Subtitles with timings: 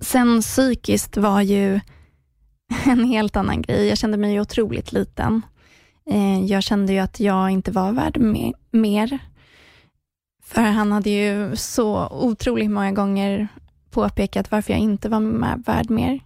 [0.00, 1.80] Sen psykiskt var ju
[2.84, 3.86] en helt annan grej.
[3.86, 5.42] Jag kände mig otroligt liten.
[6.06, 8.18] Eh, jag kände ju att jag inte var värd
[8.70, 9.18] mer.
[10.44, 13.48] För han hade ju så otroligt många gånger
[13.90, 16.20] påpekat varför jag inte var med, värd mer.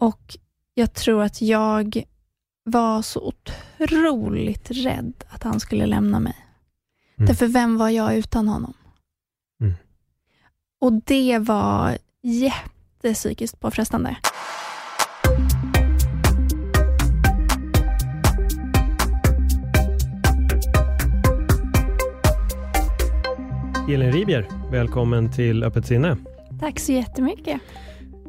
[0.00, 0.36] Och
[0.74, 2.02] jag tror att jag
[2.64, 3.32] var så
[3.80, 6.36] otroligt rädd att han skulle lämna mig.
[7.16, 7.26] Mm.
[7.26, 8.74] Därför vem var jag utan honom?
[10.84, 14.16] Och det var jättepsykiskt påfrestande.
[23.88, 26.16] Elin Ribier, välkommen till Öppet sinne.
[26.60, 27.60] Tack så jättemycket.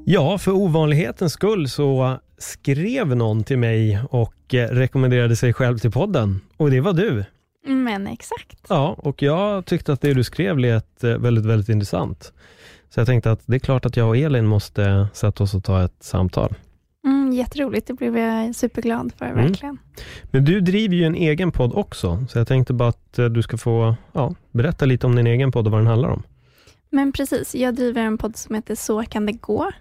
[0.06, 5.92] Ja, för ovanlighetens skull så skrev någon till mig och eh, rekommenderade sig själv till
[5.92, 6.42] podden.
[6.58, 7.26] Och det var du.
[7.66, 8.58] Men exakt.
[8.70, 12.34] Ja, och jag tyckte att det du skrev lät eh, väldigt, väldigt intressant.
[12.90, 15.64] Så jag tänkte att det är klart att jag och Elin måste sätta oss och
[15.64, 16.56] ta ett samtal.
[17.06, 19.46] Mm, jätteroligt, det blev jag superglad för, mm.
[19.46, 19.78] verkligen.
[20.24, 23.42] Men du driver ju en egen podd också, så jag tänkte bara att eh, du
[23.42, 26.24] ska få ja, berätta lite om din egen podd och vad den handlar om.
[26.90, 29.72] Men precis, jag driver en podd som heter Så kan det gå.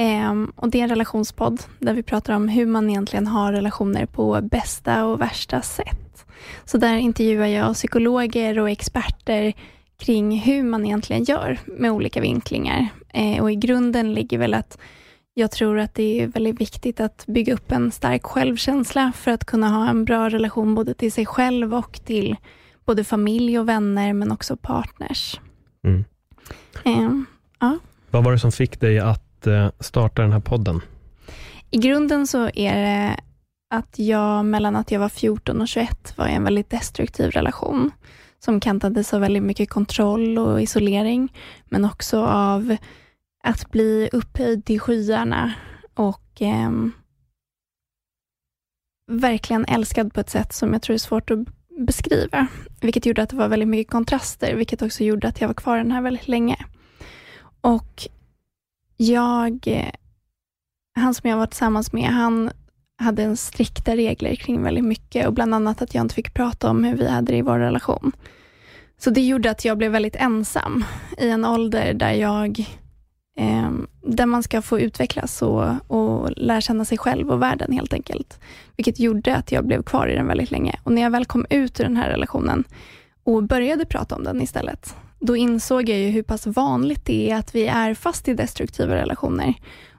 [0.00, 4.06] Ehm, och Det är en relationspodd där vi pratar om hur man egentligen har relationer
[4.06, 6.26] på bästa och värsta sätt.
[6.64, 9.52] Så där intervjuar jag psykologer och experter
[9.98, 12.88] kring hur man egentligen gör med olika vinklingar.
[13.12, 14.78] Ehm, och I grunden ligger väl att
[15.34, 19.44] jag tror att det är väldigt viktigt att bygga upp en stark självkänsla för att
[19.44, 22.36] kunna ha en bra relation både till sig själv och till
[22.84, 25.40] både familj och vänner, men också partners.
[25.84, 26.04] Mm.
[26.84, 27.26] Um,
[27.60, 27.78] ja.
[28.10, 30.80] Vad var det som fick dig att att eh, starta den här podden?
[31.70, 33.20] I grunden så är det
[33.74, 37.90] att jag, mellan att jag var 14 och 21, var i en väldigt destruktiv relation,
[38.38, 41.32] som kantades av väldigt mycket kontroll och isolering,
[41.64, 42.76] men också av
[43.42, 45.52] att bli upphöjd till skyarna
[45.94, 46.70] och eh,
[49.10, 51.38] verkligen älskad på ett sätt som jag tror är svårt att
[51.86, 52.46] beskriva.
[52.80, 55.76] Vilket gjorde att det var väldigt mycket kontraster, vilket också gjorde att jag var kvar
[55.76, 56.56] den här väldigt länge.
[57.60, 58.08] Och
[58.98, 59.90] jag, eh,
[60.94, 62.50] han som jag var tillsammans med, han
[62.98, 66.70] hade en strikta regler kring väldigt mycket och bland annat att jag inte fick prata
[66.70, 68.12] om hur vi hade det i vår relation.
[68.98, 70.84] Så det gjorde att jag blev väldigt ensam
[71.18, 72.58] i en ålder där jag
[73.36, 73.70] eh,
[74.02, 78.40] där man ska få utvecklas och, och lära känna sig själv och världen helt enkelt.
[78.76, 80.80] Vilket gjorde att jag blev kvar i den väldigt länge.
[80.82, 82.64] Och när jag väl kom ut ur den här relationen
[83.24, 87.36] och började prata om den istället, då insåg jag ju hur pass vanligt det är
[87.36, 89.54] att vi är fast i destruktiva relationer.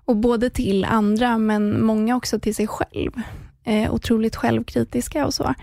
[0.06, 3.12] Och både till andra, men många också till sig själv.
[3.63, 5.53] Eh, otroligt självkritiska och så.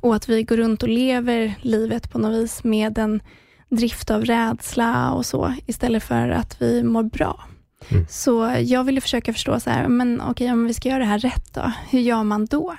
[0.00, 3.20] Och att vi går runt och lever livet på något vis med en
[3.68, 7.44] drift av rädsla och så, istället för att vi mår bra.
[7.88, 8.06] Mm.
[8.10, 11.18] Så jag ville försöka förstå, så här, men okej, om vi ska göra det här
[11.18, 12.76] rätt då, hur gör man då?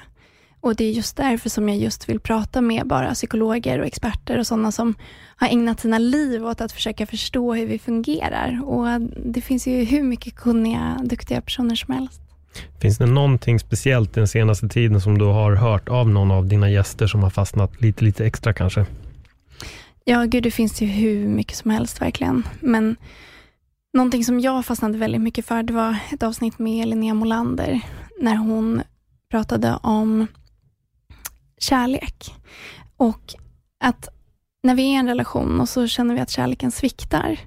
[0.62, 4.40] Och Det är just därför som jag just vill prata med bara psykologer och experter
[4.40, 4.94] och sådana som
[5.36, 8.62] har ägnat sina liv åt att försöka förstå hur vi fungerar.
[8.64, 12.22] Och Det finns ju hur mycket kunniga, duktiga personer som helst.
[12.82, 16.70] Finns det någonting speciellt den senaste tiden som du har hört av någon av dina
[16.70, 18.86] gäster som har fastnat lite, lite extra kanske?
[20.06, 22.44] Ja, gud, det finns ju hur mycket som helst verkligen.
[22.60, 22.96] Men
[23.94, 27.82] någonting som jag fastnade väldigt mycket för, det var ett avsnitt med Linnea Molander,
[28.22, 28.82] när hon
[29.32, 30.28] pratade om
[31.64, 32.34] kärlek.
[32.98, 33.34] Och
[33.80, 34.10] att
[34.64, 37.40] när vi är i en relation och så känner vi att kärleken sviktar,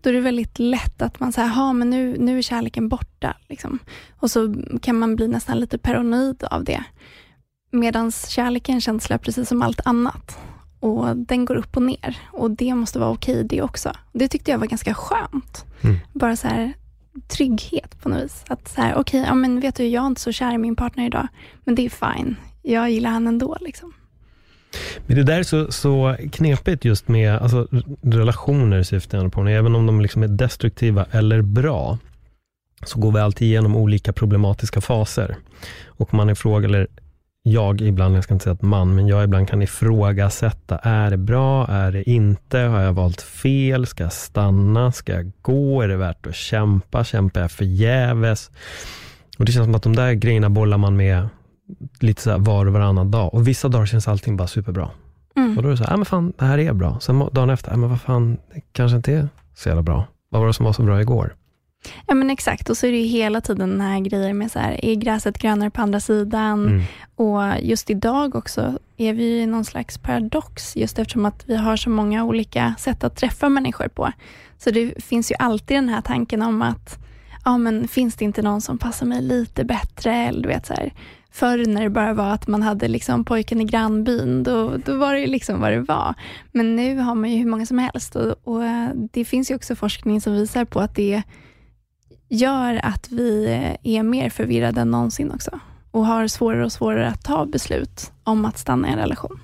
[0.00, 3.36] då är det väldigt lätt att man säger, ja men nu, nu är kärleken borta.
[3.48, 3.78] Liksom.
[4.16, 6.84] Och så kan man bli nästan lite paranoid av det.
[7.72, 10.38] Medan kärlek är en känsla precis som allt annat
[10.80, 13.92] och den går upp och ner och det måste vara okej det också.
[14.12, 15.64] Det tyckte jag var ganska skönt.
[15.80, 15.96] Mm.
[16.12, 16.72] Bara så här
[17.28, 18.44] trygghet på något vis.
[18.48, 20.76] Att så här, okej, ja, men vet du, jag är inte så kär i min
[20.76, 21.28] partner idag,
[21.64, 22.36] men det är fine.
[22.62, 23.56] Jag gillar han ändå.
[23.60, 23.92] Liksom.
[25.06, 27.68] Men det där är så, så knepigt just med alltså,
[28.02, 29.48] relationer, syftar jag på.
[29.48, 31.98] Även om de liksom är destruktiva eller bra,
[32.84, 35.36] så går vi alltid igenom olika problematiska faser.
[35.86, 36.86] Och man är fråga, eller
[37.42, 41.16] jag ibland, jag ska inte säga att man, men jag ibland kan ifrågasätta, är det
[41.16, 45.88] bra, är det inte, har jag valt fel, ska jag stanna, ska jag gå, är
[45.88, 48.50] det värt att kämpa, kämpar jag förgäves?
[49.38, 51.28] Och det känns som att de där grejerna bollar man med
[52.00, 53.34] lite så var och varannan dag.
[53.34, 54.90] Och vissa dagar känns allting bara superbra.
[55.36, 55.56] Mm.
[55.56, 57.00] Och då är det så här, ja men fan, det här är bra.
[57.00, 60.04] Sen dagen efter, ja men vad fan, det kanske inte är så jävla bra.
[60.28, 61.34] Vad var det som var så bra igår?
[62.06, 64.58] Ja men exakt, och så är det ju hela tiden den här grejen med så
[64.58, 66.68] här, är gräset grönare på andra sidan?
[66.68, 66.82] Mm.
[67.14, 71.76] Och just idag också är vi i någon slags paradox, just eftersom att vi har
[71.76, 74.12] så många olika sätt att träffa människor på.
[74.58, 76.98] Så det finns ju alltid den här tanken om att,
[77.44, 80.14] ja men finns det inte någon som passar mig lite bättre?
[80.14, 80.92] Eller du vet så här,
[81.30, 85.14] förr när det bara var att man hade liksom pojken i grannbyn, då, då var
[85.14, 86.14] det liksom vad det var.
[86.52, 89.54] Men nu har man ju hur många som helst och, och eh, det finns ju
[89.54, 91.22] också forskning som visar på att det
[92.28, 93.46] gör att vi
[93.82, 95.60] är mer förvirrade än någonsin också
[95.90, 99.40] och har svårare och svårare att ta beslut om att stanna i en relation.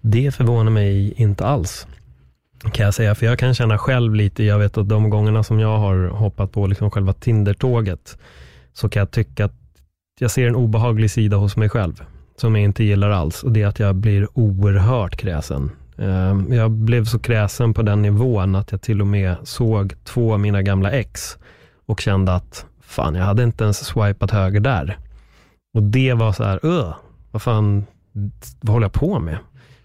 [0.00, 1.86] Det förvånar mig inte alls,
[2.72, 3.14] kan jag säga.
[3.14, 6.52] För jag kan känna själv lite, jag vet att de gångerna som jag har hoppat
[6.52, 8.18] på liksom själva Tinder-tåget,
[8.72, 9.65] så kan jag tycka att
[10.18, 12.04] jag ser en obehaglig sida hos mig själv,
[12.36, 13.42] som jag inte gillar alls.
[13.42, 15.70] Och det är att jag blir oerhört kräsen.
[15.98, 20.32] Ehm, jag blev så kräsen på den nivån att jag till och med såg två
[20.32, 21.38] av mina gamla ex
[21.86, 24.98] och kände att fan, jag hade inte ens swipat höger där.
[25.74, 26.94] Och det var så här, öh,
[27.30, 27.86] vad fan,
[28.60, 29.38] vad håller jag på med?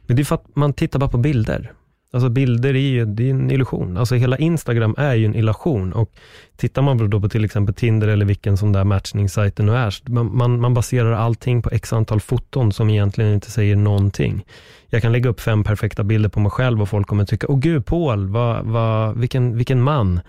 [0.05, 1.71] Men det är för att man tittar bara på bilder.
[2.13, 3.97] Alltså bilder är ju det är en illusion.
[3.97, 5.93] Alltså hela Instagram är ju en illusion.
[5.93, 6.11] Och
[6.55, 10.09] tittar man då på till exempel Tinder eller vilken sån där matchningssajt det nu är,
[10.09, 14.45] man, man, man, baserar allting på x antal foton som egentligen inte säger någonting.
[14.89, 17.59] Jag kan lägga upp fem perfekta bilder på mig själv och folk kommer tycka, åh
[17.59, 20.19] gud Paul, vad, vad, vilken, vilken man.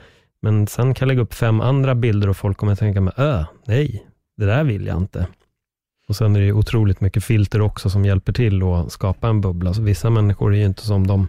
[0.43, 3.45] Men sen kan jag lägga upp fem andra bilder och folk kommer tänka, mig, öh,
[3.67, 4.07] nej,
[4.37, 5.27] det där vill jag inte.
[6.09, 9.75] Och sen är det otroligt mycket filter också som hjälper till att skapa en bubbla.
[9.75, 11.29] Så vissa människor är ju inte som de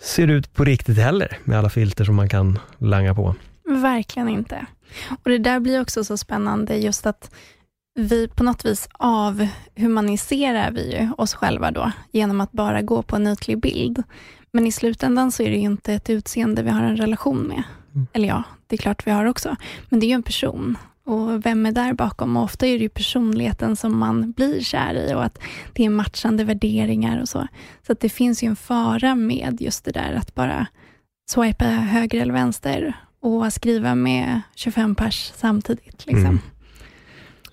[0.00, 3.34] ser ut på riktigt heller, med alla filter som man kan langa på.
[3.64, 4.66] Verkligen inte.
[5.24, 7.30] Och Det där blir också så spännande, just att
[7.94, 13.16] vi på något vis avhumaniserar vi ju oss själva då, genom att bara gå på
[13.16, 14.02] en ytlig bild.
[14.52, 17.62] Men i slutändan så är det ju inte ett utseende vi har en relation med.
[17.94, 18.06] Mm.
[18.12, 19.56] Eller ja, det är klart vi har också.
[19.88, 20.76] Men det är ju en person
[21.06, 22.36] och vem är där bakom?
[22.36, 25.38] Och ofta är det ju personligheten som man blir kär i och att
[25.72, 27.46] det är matchande värderingar och så.
[27.86, 30.66] Så att det finns ju en fara med just det där att bara
[31.30, 36.06] swipa höger eller vänster och skriva med 25 pers samtidigt.
[36.06, 36.26] Liksom.
[36.26, 36.38] Mm.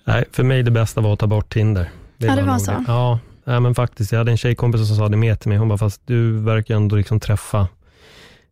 [0.03, 1.89] Nej, för mig det bästa var att ta bort Tinder.
[2.17, 2.71] Det ja, det var så?
[2.71, 2.83] Det.
[2.87, 4.11] Ja, men faktiskt.
[4.11, 5.57] Jag hade en tjejkompis som sa det med till mig.
[5.57, 7.67] Hon bara, fast du verkar ändå liksom träffa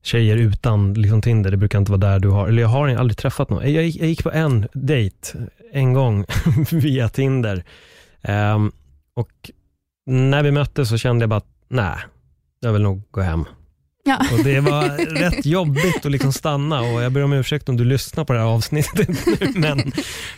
[0.01, 1.51] tjejer utan liksom Tinder.
[1.51, 3.73] Det brukar inte vara där du har, eller jag har aldrig träffat någon.
[3.73, 5.37] Jag, jag gick på en dejt
[5.73, 6.25] en gång
[6.71, 7.63] via Tinder.
[8.21, 8.71] Um,
[9.13, 9.51] och
[10.05, 11.97] när vi möttes så kände jag bara att, nej,
[12.59, 13.45] jag vill nog gå hem.
[14.03, 14.25] Ja.
[14.33, 17.85] Och Det var rätt jobbigt att liksom stanna och jag ber om ursäkt om du
[17.85, 19.09] lyssnar på det här avsnittet
[19.39, 19.91] nu, men,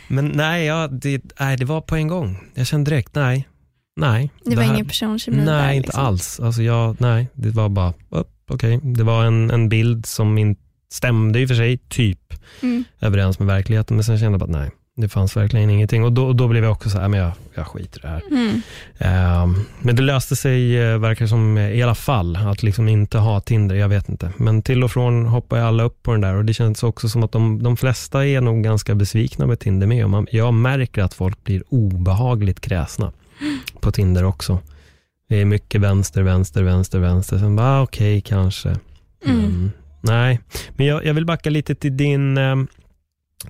[0.08, 2.38] men nej, ja, det, nej, det var på en gång.
[2.54, 3.48] Jag kände direkt, nej,
[3.96, 4.30] nej.
[4.44, 6.04] Det var det här, ingen personkemi Nej, där, inte liksom.
[6.04, 6.40] alls.
[6.40, 8.76] Alltså jag, nej, det var bara, upp, okej.
[8.76, 8.92] Okay.
[8.92, 10.56] Det var en, en bild som in,
[10.90, 12.84] stämde i och för sig, typ, mm.
[13.00, 16.04] överens med verkligheten, men sen kände jag bara nej, det fanns verkligen ingenting.
[16.04, 18.22] Och då, då blev jag också så här, men jag, jag skiter i det här.
[18.30, 18.54] Mm.
[19.00, 23.18] Uh, men det löste sig, uh, verkar som, uh, i alla fall, att liksom inte
[23.18, 24.32] ha Tinder, jag vet inte.
[24.36, 27.08] Men till och från hoppar ju alla upp på den där och det känns också
[27.08, 30.04] som att de, de flesta är nog ganska besvikna med Tinder med.
[30.04, 33.58] Och man, jag märker att folk blir obehagligt kräsna mm.
[33.80, 34.58] på Tinder också.
[35.32, 37.38] Det är mycket vänster, vänster, vänster, vänster.
[37.38, 38.68] Sen bara, ah, okej, okay, kanske.
[39.24, 39.38] Mm.
[39.38, 39.70] Mm.
[40.00, 40.40] Nej,
[40.76, 42.56] men jag, jag, vill backa lite till din, eh,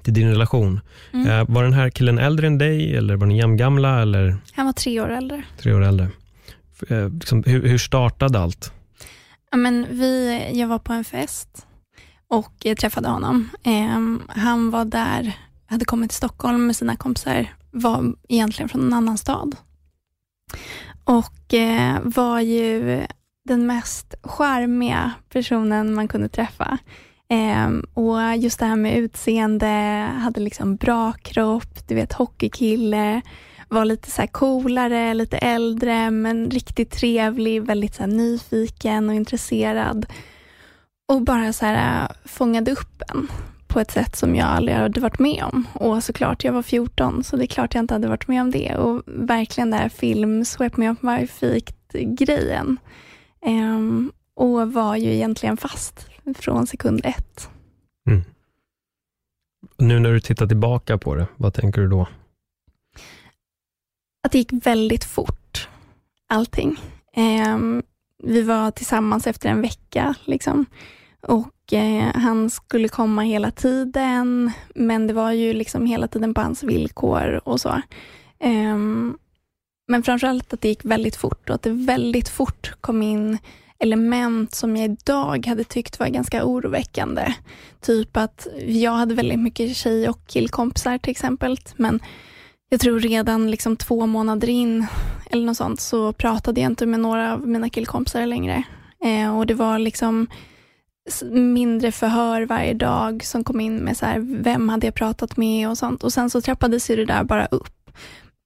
[0.02, 0.80] till din relation.
[1.12, 1.26] Mm.
[1.26, 4.02] Eh, var den här killen äldre än dig eller var ni jämngamla?
[4.02, 4.36] Eller?
[4.52, 5.42] Han var tre år äldre.
[5.58, 6.08] Tre år äldre.
[6.88, 8.72] Eh, liksom, hur, hur, startade allt?
[9.50, 11.66] Ja, men vi, jag var på en fest
[12.28, 13.48] och träffade honom.
[13.62, 15.32] Ehm, han var där,
[15.66, 19.56] hade kommit till Stockholm med sina kompisar, var egentligen från en annan stad
[21.04, 23.02] och eh, var ju
[23.44, 26.78] den mest charmiga personen man kunde träffa.
[27.28, 29.66] Eh, och just det här med utseende,
[30.20, 33.22] hade liksom bra kropp, du vet hockeykille,
[33.68, 40.06] var lite så coolare, lite äldre men riktigt trevlig, väldigt så nyfiken och intresserad.
[41.12, 43.28] Och bara så här, eh, fångade upp en
[43.72, 45.66] på ett sätt som jag aldrig hade varit med om.
[45.72, 48.50] Och såklart, jag var 14, så det är klart jag inte hade varit med om
[48.50, 48.76] det.
[48.76, 52.76] Och verkligen den här film Swept Me Up My Feet-grejen.
[53.46, 57.50] Um, och var ju egentligen fast från sekund ett.
[58.06, 58.22] Mm.
[59.78, 62.06] Nu när du tittar tillbaka på det, vad tänker du då?
[64.22, 65.68] att det gick väldigt fort,
[66.28, 66.76] allting.
[67.12, 67.58] Eh,
[68.22, 70.14] vi var tillsammans efter en vecka.
[70.24, 70.66] Liksom.
[71.20, 76.40] Och eh, Han skulle komma hela tiden, men det var ju liksom hela tiden på
[76.40, 77.68] hans villkor och så.
[78.38, 78.76] Eh,
[79.88, 83.38] men framförallt att det gick väldigt fort och att det väldigt fort kom in
[83.78, 87.34] element som jag idag hade tyckt var ganska oroväckande.
[87.80, 92.00] Typ att jag hade väldigt mycket tjej och killkompisar till exempel, men
[92.68, 94.86] jag tror redan liksom två månader in
[95.30, 98.62] eller något sånt så pratade jag inte med några av mina killkompisar längre.
[99.04, 100.26] Eh, och det var liksom
[101.30, 105.68] mindre förhör varje dag som kom in med så här, vem hade jag pratat med
[105.68, 106.04] och sånt.
[106.04, 107.90] Och sen så trappades ju det där bara upp.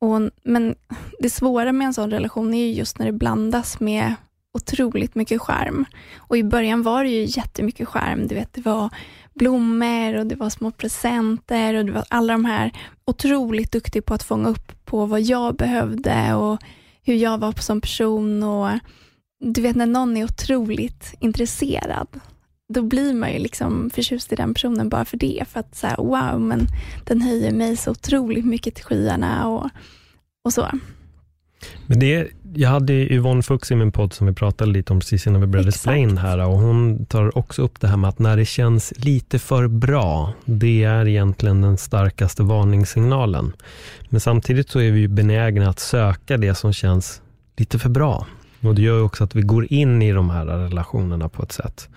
[0.01, 0.75] Och, men
[1.19, 4.15] det svåra med en sån relation är ju just när det blandas med
[4.55, 5.85] otroligt mycket skärm.
[6.17, 8.27] Och i början var det ju jättemycket skärm.
[8.27, 8.91] Du vet, det var
[9.35, 12.73] blommor och det var små presenter och det var alla de här
[13.05, 16.63] otroligt duktig på att fånga upp på vad jag behövde och
[17.03, 18.43] hur jag var som person.
[18.43, 18.71] och
[19.41, 22.09] Du vet när någon är otroligt intresserad,
[22.69, 25.45] då blir man ju liksom förtjust i den personen bara för det.
[25.49, 26.67] För att så här, wow, men
[27.05, 29.69] den höjer mig så otroligt mycket till skyarna och,
[30.45, 30.69] och så.
[31.87, 35.27] Men det, jag hade Yvonne Fuchs i min podd som vi pratade lite om precis
[35.27, 38.19] innan vi började spela in här och hon tar också upp det här med att
[38.19, 43.53] när det känns lite för bra, det är egentligen den starkaste varningssignalen.
[44.09, 47.23] Men samtidigt så är vi benägna att söka det som känns
[47.57, 48.27] lite för bra.
[48.61, 51.89] Och det gör också att vi går in i de här relationerna på ett sätt.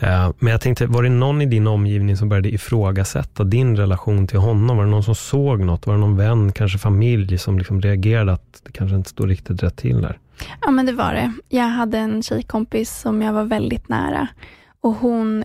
[0.00, 4.26] Eh, men jag tänkte, var det någon i din omgivning som började ifrågasätta din relation
[4.26, 4.76] till honom?
[4.76, 5.86] Var det någon som såg något?
[5.86, 9.62] Var det någon vän, kanske familj, som liksom reagerade att det kanske inte stod riktigt
[9.62, 10.18] rätt till där?
[10.60, 11.32] Ja, men det var det.
[11.48, 14.28] Jag hade en tjejkompis som jag var väldigt nära
[14.80, 15.44] och hon,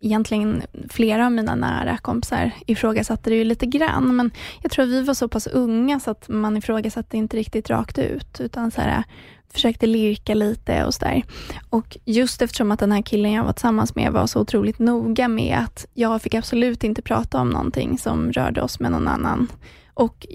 [0.00, 4.30] egentligen flera av mina nära kompisar ifrågasatte det ju lite grann, men
[4.62, 8.40] jag tror vi var så pass unga så att man ifrågasatte inte riktigt rakt ut,
[8.40, 9.04] utan så här,
[9.52, 11.22] försökte lirka lite och sådär.
[11.70, 15.28] Och just eftersom att den här killen jag var tillsammans med var så otroligt noga
[15.28, 19.48] med att jag fick absolut inte prata om någonting som rörde oss med någon annan.
[19.94, 20.26] Och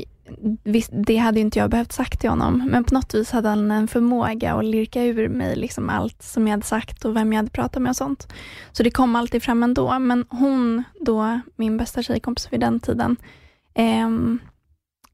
[0.64, 3.72] visst, det hade inte jag behövt sagt till honom, men på något vis hade han
[3.72, 7.38] en förmåga att lirka ur mig liksom allt som jag hade sagt och vem jag
[7.38, 8.34] hade pratat med och sånt.
[8.72, 10.00] Så det kom alltid fram ändå.
[10.00, 13.16] Men hon då, min bästa tjejkompis vid den tiden,
[13.74, 14.10] eh,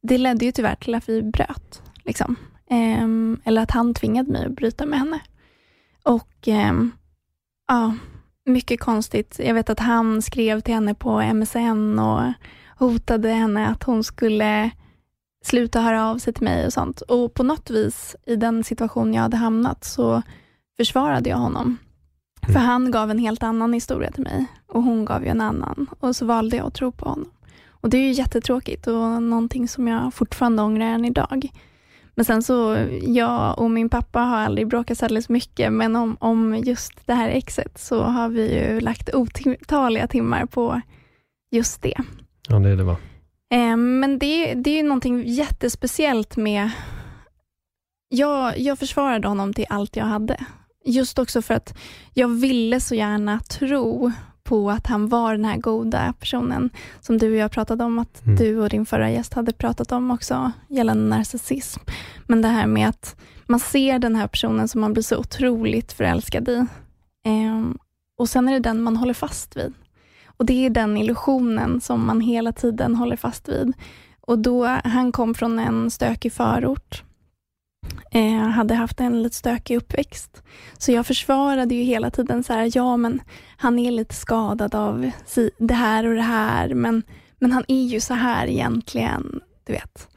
[0.02, 1.82] det ledde ju tyvärr till att vi bröt.
[2.04, 2.36] Liksom.
[2.72, 5.20] Um, eller att han tvingade mig att bryta med henne.
[6.04, 6.92] Och um,
[7.68, 7.96] ja,
[8.46, 9.40] mycket konstigt.
[9.44, 12.34] Jag vet att han skrev till henne på MSN och
[12.78, 14.72] hotade henne att hon skulle
[15.44, 17.02] sluta höra av sig till mig och sånt.
[17.02, 20.22] Och på något vis, i den situation jag hade hamnat, så
[20.78, 21.78] försvarade jag honom.
[22.42, 22.54] Mm.
[22.54, 25.88] För han gav en helt annan historia till mig och hon gav ju en annan.
[26.00, 27.32] Och så valde jag att tro på honom.
[27.70, 31.52] Och Det är ju jättetråkigt och någonting som jag fortfarande ångrar än idag.
[32.22, 36.56] Men sen så, jag och min pappa har aldrig bråkat särskilt mycket, men om, om
[36.56, 40.82] just det här exet så har vi ju lagt otaliga timmar på
[41.52, 41.98] just det.
[42.50, 42.98] Ja, det är det va?
[43.54, 46.70] Eh, men det, det är ju någonting jättespeciellt med...
[48.10, 50.38] Jag, jag försvarade honom till allt jag hade.
[50.86, 51.78] Just också för att
[52.14, 54.12] jag ville så gärna tro
[54.52, 56.70] på att han var den här goda personen
[57.02, 58.36] som du och jag pratade om, att mm.
[58.36, 61.80] du och din förra gäst hade pratat om också, gällande narcissism.
[62.28, 63.16] Men det här med att
[63.46, 66.56] man ser den här personen som man blir så otroligt förälskad i.
[67.26, 67.62] Eh,
[68.18, 69.74] och sen är det den man håller fast vid.
[70.26, 73.74] Och Det är den illusionen som man hela tiden håller fast vid.
[74.22, 77.04] Och då, Han kom från en stökig förort
[78.12, 80.44] eh, hade haft en lite stökig uppväxt.
[80.78, 83.22] Så jag försvarade ju hela tiden så här, ja men
[83.58, 85.12] han är lite skadad av
[85.58, 87.04] det här och det här, men,
[87.40, 90.08] men han är ju så här egentligen, du vet.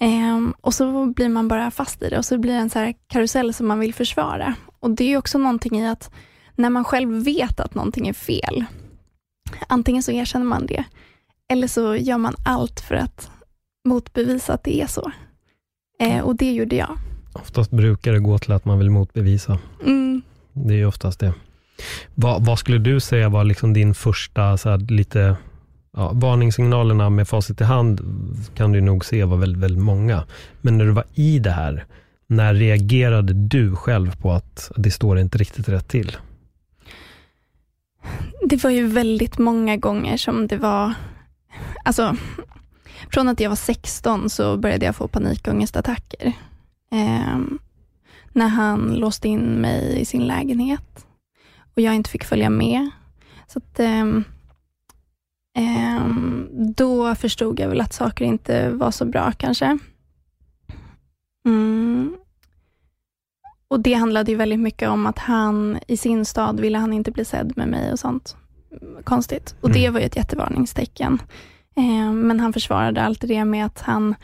[0.00, 2.78] Eh, och så blir man bara fast i det och så blir det en så
[2.78, 4.54] här karusell som man vill försvara.
[4.80, 6.10] Och det är också någonting i att
[6.56, 8.64] när man själv vet att någonting är fel,
[9.68, 10.84] antingen så erkänner man det,
[11.48, 13.30] eller så gör man allt för att
[13.88, 15.12] motbevisa att det är så.
[15.98, 16.98] Eh, och det gjorde jag.
[17.32, 19.58] Oftast brukar det gå till att man vill motbevisa.
[19.84, 20.22] Mm.
[20.52, 21.34] Det är oftast det.
[22.14, 25.36] Vad, vad, skulle du säga var liksom din första, så här, lite,
[25.96, 28.00] ja, varningssignalerna med facit i hand
[28.54, 30.24] kan du nog se var väldigt, väldigt många.
[30.60, 31.84] Men när du var i det här,
[32.26, 36.16] när reagerade du själv på att det står inte riktigt rätt till?
[38.48, 40.94] Det var ju väldigt många gånger som det var,
[41.84, 42.16] alltså
[43.12, 46.32] från att jag var 16 så började jag få panikångestattacker.
[46.92, 47.38] Eh,
[48.32, 51.06] när han låste in mig i sin lägenhet
[51.74, 52.90] och jag inte fick följa med.
[53.46, 54.04] Så att, eh,
[55.56, 56.06] eh,
[56.76, 59.78] då förstod jag väl att saker inte var så bra kanske.
[61.46, 62.16] Mm.
[63.68, 67.10] Och det handlade ju väldigt mycket om att han i sin stad ville han inte
[67.10, 68.36] bli sedd med mig och sånt.
[69.04, 69.54] Konstigt.
[69.60, 69.92] Och det Mm.
[69.92, 71.22] var ju ett jättevarningstecken.
[71.76, 74.14] Eh, men han försvarade alltid det med att han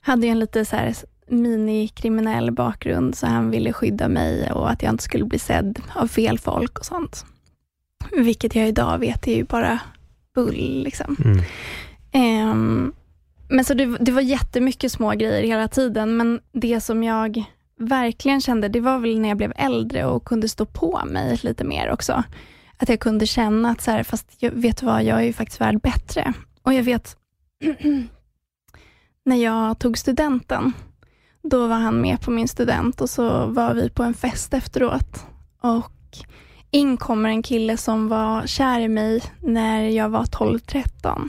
[0.00, 0.94] hade en lite så här
[1.28, 6.06] minikriminell bakgrund, så han ville skydda mig och att jag inte skulle bli sedd av
[6.06, 7.24] fel folk och sånt.
[8.12, 9.78] Vilket jag idag vet är ju bara
[10.34, 10.82] bull.
[10.84, 11.16] Liksom.
[11.24, 11.42] Mm.
[12.12, 12.92] Ehm,
[13.48, 17.44] men så det, det var jättemycket små grejer hela tiden, men det som jag
[17.78, 21.64] verkligen kände, det var väl när jag blev äldre och kunde stå på mig lite
[21.64, 22.22] mer också.
[22.76, 25.32] Att jag kunde känna att, så här, fast jag vet du vad, jag är ju
[25.32, 26.32] faktiskt värd bättre.
[26.68, 27.16] Och jag vet,
[29.24, 30.72] när jag tog studenten,
[31.42, 35.26] då var han med på min student och så var vi på en fest efteråt.
[35.60, 36.18] Och
[36.70, 41.28] in kommer en kille som var kär i mig när jag var 12-13.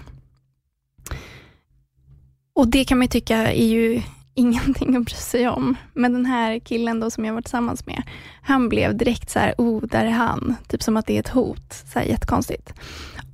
[2.54, 4.02] Och det kan man ju tycka är ju
[4.34, 5.76] ingenting att bry sig om.
[5.94, 8.04] Men den här killen då som jag var tillsammans med,
[8.42, 10.56] han blev direkt så här, oh, där är han.
[10.68, 11.74] Typ som att det är ett hot.
[11.94, 12.74] Så här, jättekonstigt.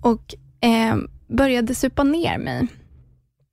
[0.02, 0.96] Och eh,
[1.28, 2.68] började supa ner mig.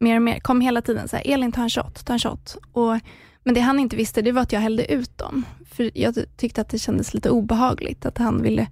[0.01, 0.41] Mer och mer.
[0.41, 2.57] Kom hela tiden så här, Elin ta en shot, ta en shot.
[2.73, 2.99] Och,
[3.45, 5.45] men det han inte visste, det var att jag hällde ut dem.
[5.67, 8.07] För jag tyckte att det kändes lite obehagligt.
[8.07, 8.67] Att han ville,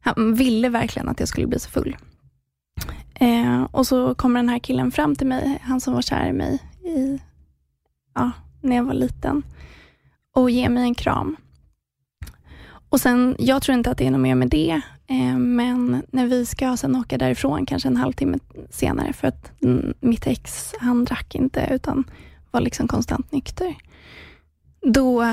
[0.00, 1.96] han ville verkligen att jag skulle bli så full.
[3.14, 6.32] Eh, och så kommer den här killen fram till mig, han som var kär i
[6.32, 7.20] mig i,
[8.14, 8.30] ja,
[8.60, 9.42] när jag var liten,
[10.34, 11.36] och ger mig en kram.
[12.88, 14.80] Och sen, jag tror inte att det är något mer med det,
[15.10, 18.38] Eh, men när vi ska sen åka därifrån, kanske en halvtimme
[18.70, 19.52] senare, för att
[20.00, 22.04] mitt ex, han drack inte, utan
[22.50, 23.76] var liksom konstant nykter.
[24.82, 25.22] Då,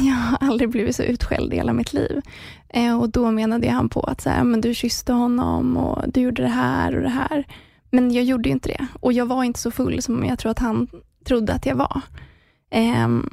[0.00, 2.20] jag har aldrig blivit så utskälld i hela mitt liv.
[2.68, 6.20] Eh, och då menade han på att så här, men du kysste honom och du
[6.20, 7.46] gjorde det här och det här.
[7.90, 8.86] Men jag gjorde ju inte det.
[9.00, 10.88] Och jag var inte så full som jag tror att han
[11.24, 12.00] trodde att jag var.
[12.70, 13.30] Ehm,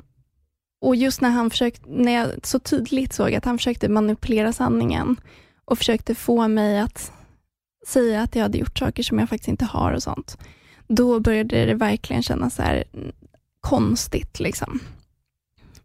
[0.81, 5.17] och just när han försökte, när jag så tydligt såg att han försökte manipulera sanningen
[5.65, 7.11] och försökte få mig att
[7.87, 10.37] säga att jag hade gjort saker som jag faktiskt inte har och sånt.
[10.87, 13.11] Då började det verkligen kännas så här mm,
[13.61, 14.39] konstigt.
[14.39, 14.79] Liksom.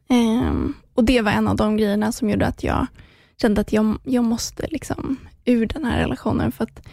[0.08, 2.86] Ehm, och det var en av de grejerna som gjorde att jag
[3.40, 6.86] kände att jag, jag måste liksom ur den här relationen för att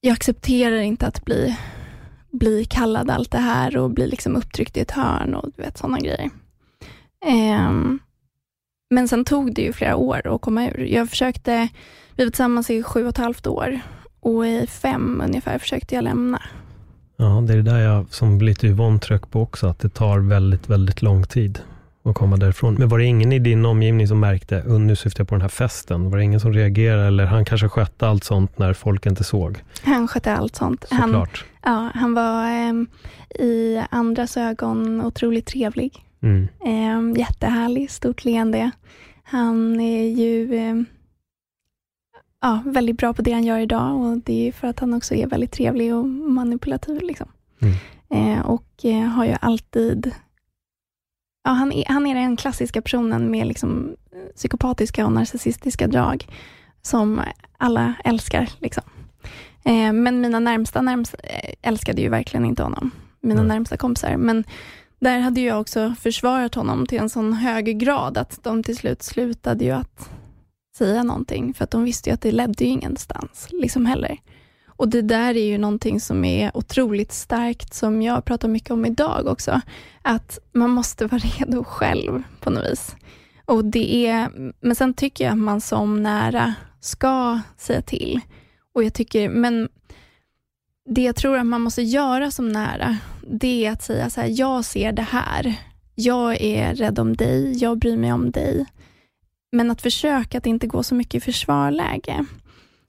[0.00, 1.56] jag accepterar inte att bli,
[2.30, 5.78] bli kallad allt det här och bli liksom upptryckt i ett hörn och du vet
[5.78, 6.30] sådana grejer.
[7.26, 7.98] Ehm,
[8.90, 10.84] men sen tog det ju flera år att komma ur.
[10.84, 11.68] Jag försökte,
[12.16, 13.80] vi var tillsammans i sju och ett halvt år
[14.20, 16.42] och i fem ungefär försökte jag lämna.
[17.16, 20.18] Ja, det är det där jag som lite Yvonne tryck på också, att det tar
[20.18, 21.58] väldigt, väldigt lång tid
[22.04, 22.74] att komma därifrån.
[22.74, 25.42] Men var det ingen i din omgivning som märkte, och nu syftar jag på den
[25.42, 29.06] här festen, var det ingen som reagerade eller han kanske skötte allt sånt när folk
[29.06, 29.58] inte såg?
[29.82, 30.84] Han skötte allt sånt.
[30.90, 31.44] Han, Såklart.
[31.64, 32.86] ja, han var ehm,
[33.38, 36.05] i andras ögon otroligt trevlig.
[36.22, 36.48] Mm.
[36.64, 38.70] Eh, jättehärlig, stort leende.
[39.22, 40.82] Han är ju eh,
[42.40, 45.14] ja, väldigt bra på det han gör idag och det är för att han också
[45.14, 47.02] är väldigt trevlig och manipulativ.
[47.02, 47.28] Liksom.
[47.60, 47.74] Mm.
[48.10, 50.14] Eh, och har ju alltid
[51.44, 53.96] ja, han, är, han är den klassiska personen med liksom,
[54.36, 56.26] psykopatiska och narcissistiska drag
[56.82, 57.20] som
[57.58, 58.50] alla älskar.
[58.58, 58.82] Liksom.
[59.64, 62.90] Eh, men mina närmsta närmsta eh, älskade ju verkligen inte honom.
[63.20, 63.48] Mina Mm.
[63.48, 64.16] närmsta kompisar.
[64.16, 64.44] Men
[64.98, 69.02] där hade jag också försvarat honom till en sån hög grad att de till slut
[69.02, 70.10] slutade ju att
[70.78, 74.18] säga någonting, för att de visste ju att det ledde ju ingenstans liksom heller.
[74.66, 78.86] Och det där är ju någonting som är otroligt starkt, som jag pratar mycket om
[78.86, 79.60] idag också,
[80.02, 82.96] att man måste vara redo själv på något vis.
[83.44, 84.30] Och det är,
[84.60, 88.20] men sen tycker jag att man som nära ska säga till.
[88.74, 89.68] Och jag tycker, men
[90.86, 94.28] det jag tror att man måste göra som nära, det är att säga så här,
[94.32, 95.54] jag ser det här.
[95.94, 98.66] Jag är rädd om dig, jag bryr mig om dig.
[99.52, 102.24] Men att försöka att inte gå så mycket i försvarläge.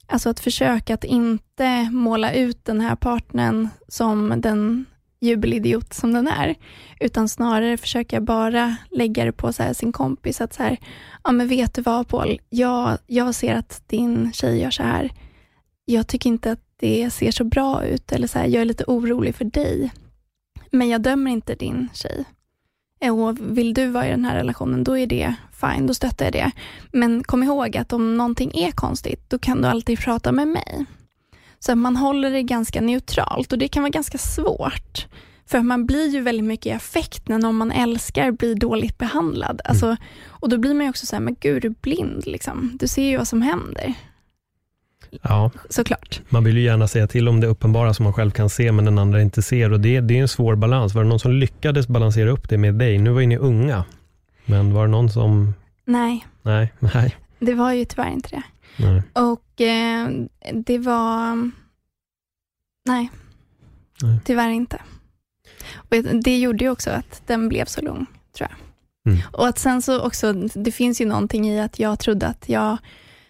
[0.06, 4.84] Alltså att försöka att inte måla ut den här partnern som den
[5.20, 6.54] jubelidiot som den är,
[7.00, 10.76] utan snarare försöka bara lägga det på så här sin kompis, att så här,
[11.24, 15.10] ja men vet du vad Paul, jag, jag ser att din tjej gör så här.
[15.84, 18.84] Jag tycker inte att det ser så bra ut, eller så här, jag är lite
[18.86, 19.92] orolig för dig,
[20.70, 22.24] men jag dömer inte din tjej.
[23.10, 26.32] Och vill du vara i den här relationen, då är det fine, då stöttar jag
[26.32, 26.50] det.
[26.92, 30.84] Men kom ihåg att om någonting är konstigt, då kan du alltid prata med mig.
[31.58, 35.06] Så att man håller det ganska neutralt och det kan vara ganska svårt.
[35.46, 39.60] För man blir ju väldigt mycket i affekt när någon man älskar blir dåligt behandlad.
[39.64, 42.76] Alltså, och då blir man ju också så här, men gud, du är blind liksom.
[42.80, 43.94] Du ser ju vad som händer.
[45.22, 46.20] Ja, såklart.
[46.28, 48.84] man vill ju gärna säga till om det uppenbara som man själv kan se, men
[48.84, 49.72] den andra inte ser.
[49.72, 50.94] Och det, det är en svår balans.
[50.94, 52.98] Var det någon som lyckades balansera upp det med dig?
[52.98, 53.84] Nu var ju ni unga,
[54.44, 55.54] men var det någon som...
[55.84, 58.42] Nej, Nej, nej, det var ju tyvärr inte det.
[58.76, 59.02] nej.
[59.12, 60.08] Och eh,
[60.54, 61.36] det var...
[62.86, 63.10] Nej,
[64.02, 64.18] Nej.
[64.24, 64.82] tyvärr inte.
[65.74, 68.58] Och det gjorde ju också att den blev så lång, tror jag.
[69.12, 69.22] Mm.
[69.32, 72.76] Och att sen så också, det finns ju någonting i att jag trodde att jag,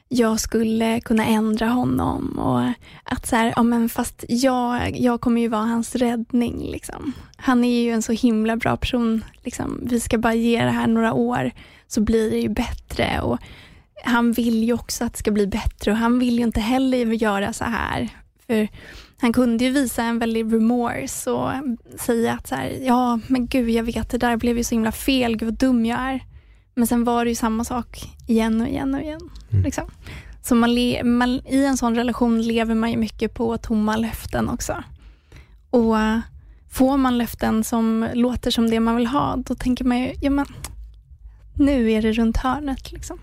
[0.09, 2.73] jag skulle kunna ändra honom och
[3.05, 6.71] att så här, ja men fast jag, jag kommer ju vara hans räddning.
[6.71, 7.13] Liksom.
[7.37, 9.25] Han är ju en så himla bra person.
[9.45, 9.81] Liksom.
[9.83, 11.51] Vi ska bara ge det här några år
[11.87, 13.21] så blir det ju bättre.
[13.21, 13.39] Och
[14.05, 17.07] han vill ju också att det ska bli bättre och han vill ju inte heller
[17.07, 18.09] göra så här.
[18.47, 18.69] För
[19.21, 21.51] han kunde ju visa en väldig remorse och
[22.01, 24.93] säga att så här, ja men gud jag vet det där blev ju så himla
[24.93, 26.21] fel, gud vad dum jag är.
[26.79, 29.21] Men sen var det ju samma sak igen och igen och igen.
[29.51, 29.65] Mm.
[29.65, 29.85] Liksom.
[30.43, 34.49] Så man, le, man, i en sån relation lever man ju mycket på tomma löften
[34.49, 34.83] också.
[35.71, 36.19] Och eh,
[36.71, 40.31] får man löften som låter som det man vill ha, då tänker man ju, ja
[40.31, 40.47] men
[41.55, 42.93] nu är det runt hörnet.
[42.93, 43.19] Liksom.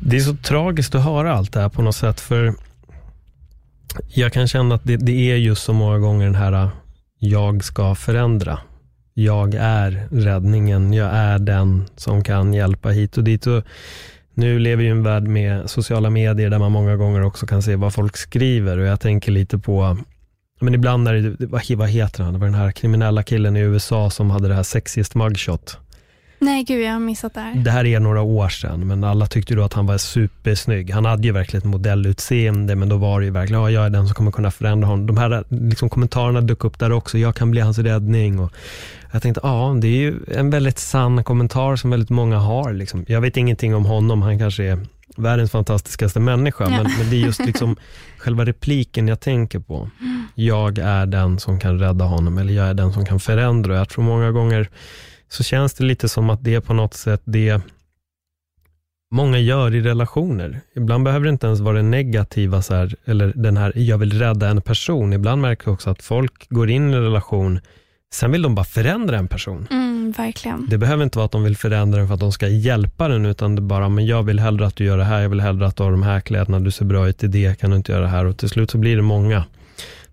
[0.00, 2.54] Det är så tragiskt att höra allt det här på något sätt, för
[4.08, 6.70] jag kan känna att det, det är just så många gånger den här,
[7.18, 8.58] jag ska förändra.
[9.14, 13.46] Jag är räddningen, jag är den som kan hjälpa hit och dit.
[13.46, 13.64] Och
[14.34, 17.62] nu lever vi i en värld med sociala medier där man många gånger också kan
[17.62, 19.96] se vad folk skriver och jag tänker lite på
[20.62, 23.60] men ibland är det, vad vad heter han, det var den här kriminella killen i
[23.60, 25.78] USA som hade det här sexiest mugshot.
[26.42, 27.54] Nej gud, jag har missat det här.
[27.54, 30.90] Det här är några år sedan, men alla tyckte då att han var supersnygg.
[30.90, 33.90] Han hade ju verkligen ett modellutseende, men då var det ju verkligen, ja, jag är
[33.90, 35.06] den som kommer kunna förändra honom.
[35.06, 38.40] De här liksom, kommentarerna dök upp där också, jag kan bli hans räddning.
[38.40, 38.52] Och
[39.12, 42.72] jag tänkte, ja, det är ju en väldigt sann kommentar som väldigt många har.
[42.72, 43.04] Liksom.
[43.08, 44.78] Jag vet ingenting om honom, han kanske är
[45.16, 46.70] världens fantastiskaste människa, Ja.
[46.70, 47.76] men, men det är just liksom
[48.18, 49.88] själva repliken jag tänker på.
[50.34, 53.76] Jag är den som kan rädda honom, eller jag är den som kan förändra.
[53.76, 54.68] Jag tror många gånger
[55.32, 57.60] så känns det lite som att det är på något sätt det
[59.10, 60.60] många gör i relationer.
[60.76, 64.18] Ibland behöver det inte ens vara det negativa, så här, eller den här, jag vill
[64.18, 65.12] rädda en person.
[65.12, 67.60] Ibland märker jag också att folk går in i en relation,
[68.14, 69.66] sen vill de bara förändra en person.
[69.70, 70.66] Mm, verkligen.
[70.70, 73.26] Det behöver inte vara att de vill förändra den för att de ska hjälpa den,
[73.26, 75.66] utan det bara, men jag vill hellre att du gör det här, jag vill hellre
[75.66, 77.92] att du har de här kläderna, du ser bra ut i det, kan du inte
[77.92, 78.24] göra det här?
[78.24, 79.44] Och till slut så blir det många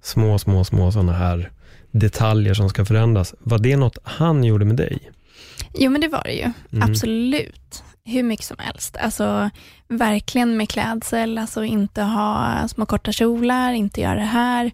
[0.01, 1.49] små, små, små sådana här
[1.91, 3.35] detaljer som ska förändras.
[3.39, 5.11] Var det något han gjorde med dig?
[5.73, 6.89] Jo men det var det ju, Mm.
[6.91, 7.83] absolut.
[8.05, 8.97] Hur mycket som helst.
[8.97, 9.49] Alltså
[9.87, 14.71] verkligen med klädsel, alltså inte ha små korta kjolar, inte göra det här.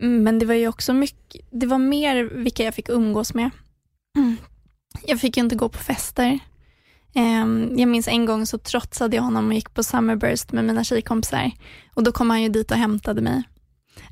[0.00, 3.50] Mm, Men det var ju också mycket, det var mer vilka jag fick umgås med.
[4.16, 4.36] Mm.
[5.06, 6.38] Jag fick ju inte gå på fester.
[7.14, 10.84] Ehm, Jag minns en gång så trotsade jag honom och gick på Summerburst med mina
[10.84, 11.50] tjejkompisar.
[11.94, 13.42] Och då kom han ju dit och hämtade mig.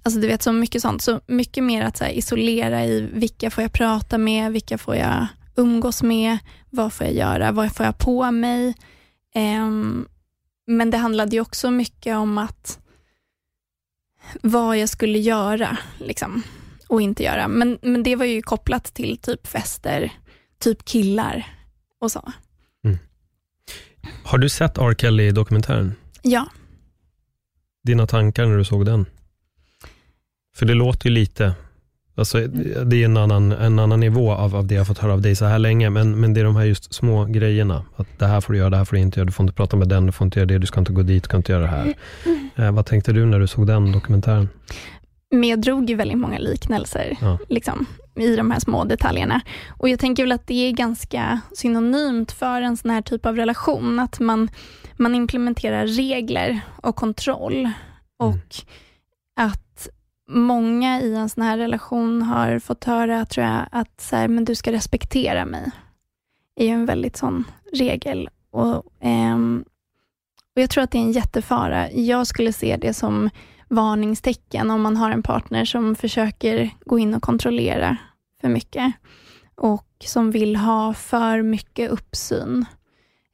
[0.03, 1.03] Alltså du vet så mycket sånt.
[1.03, 4.97] Så mycket mer att så här, isolera i vilka får jag prata med, vilka får
[4.97, 6.39] jag umgås med,
[6.71, 8.75] vad får jag göra, vad får jag på mig.
[9.35, 10.09] Ehm,
[10.67, 12.79] men det handlade ju också mycket om att
[14.43, 16.43] vad jag skulle göra liksom,
[16.89, 17.49] och inte göra.
[17.49, 20.13] Men, men det var ju kopplat till typ fester,
[20.59, 21.47] typ killar
[22.01, 22.33] och så.
[24.25, 24.95] Har du sett R.
[24.95, 25.95] Kelly-dokumentären?
[26.23, 26.47] Ja,
[27.87, 29.07] Dina tankar när du såg den?
[30.57, 31.53] För det låter ju lite,
[32.17, 32.39] alltså,
[32.85, 35.37] det är en annan, en annan nivå av, av det jag fått höra av dig
[35.37, 37.85] så här länge, men, men det är de här just små grejerna.
[37.97, 39.55] Att det här får du göra, det här får du inte göra, du får inte
[39.55, 41.37] prata med den, du får inte göra det, du ska inte gå dit, du ska
[41.37, 41.95] inte göra det här.
[42.57, 44.49] Eh, vad tänkte du när du såg den dokumentären?
[45.31, 47.39] men jag drog ju väldigt många liknelser Ja.
[47.49, 49.41] liksom, i de här små detaljerna.
[49.69, 53.37] Och jag tänker väl att det är ganska synonymt för en sån här typ av
[53.37, 54.49] relation, att man,
[54.97, 57.71] man implementerar regler och kontroll.
[58.19, 58.57] Och
[59.41, 59.66] att
[60.29, 64.45] många i en sån här relation har fått höra, tror jag, att så här, men
[64.45, 65.71] du ska respektera mig.
[66.57, 68.29] är ju en väldigt sån regel.
[68.51, 69.65] Och, ehm,
[70.55, 71.91] och Jag tror att det är en jättefara.
[71.91, 73.31] Jag skulle se det som
[73.69, 77.97] varningstecken om man har en partner som försöker gå in och kontrollera
[78.41, 78.93] för mycket
[79.55, 82.65] och som vill ha för mycket uppsyn.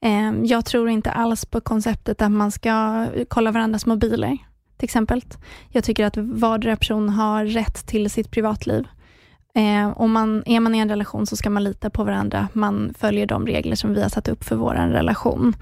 [0.00, 4.38] Ehm, jag tror inte alls på konceptet att man ska kolla varandras mobiler,
[4.82, 5.24] till exempel.
[5.68, 8.84] Jag tycker att vardera person har rätt till sitt privatliv.
[9.54, 12.48] Eh, och man, är man i en relation så ska man lita på varandra.
[12.52, 15.54] Man följer de regler som vi har satt upp för vår relation.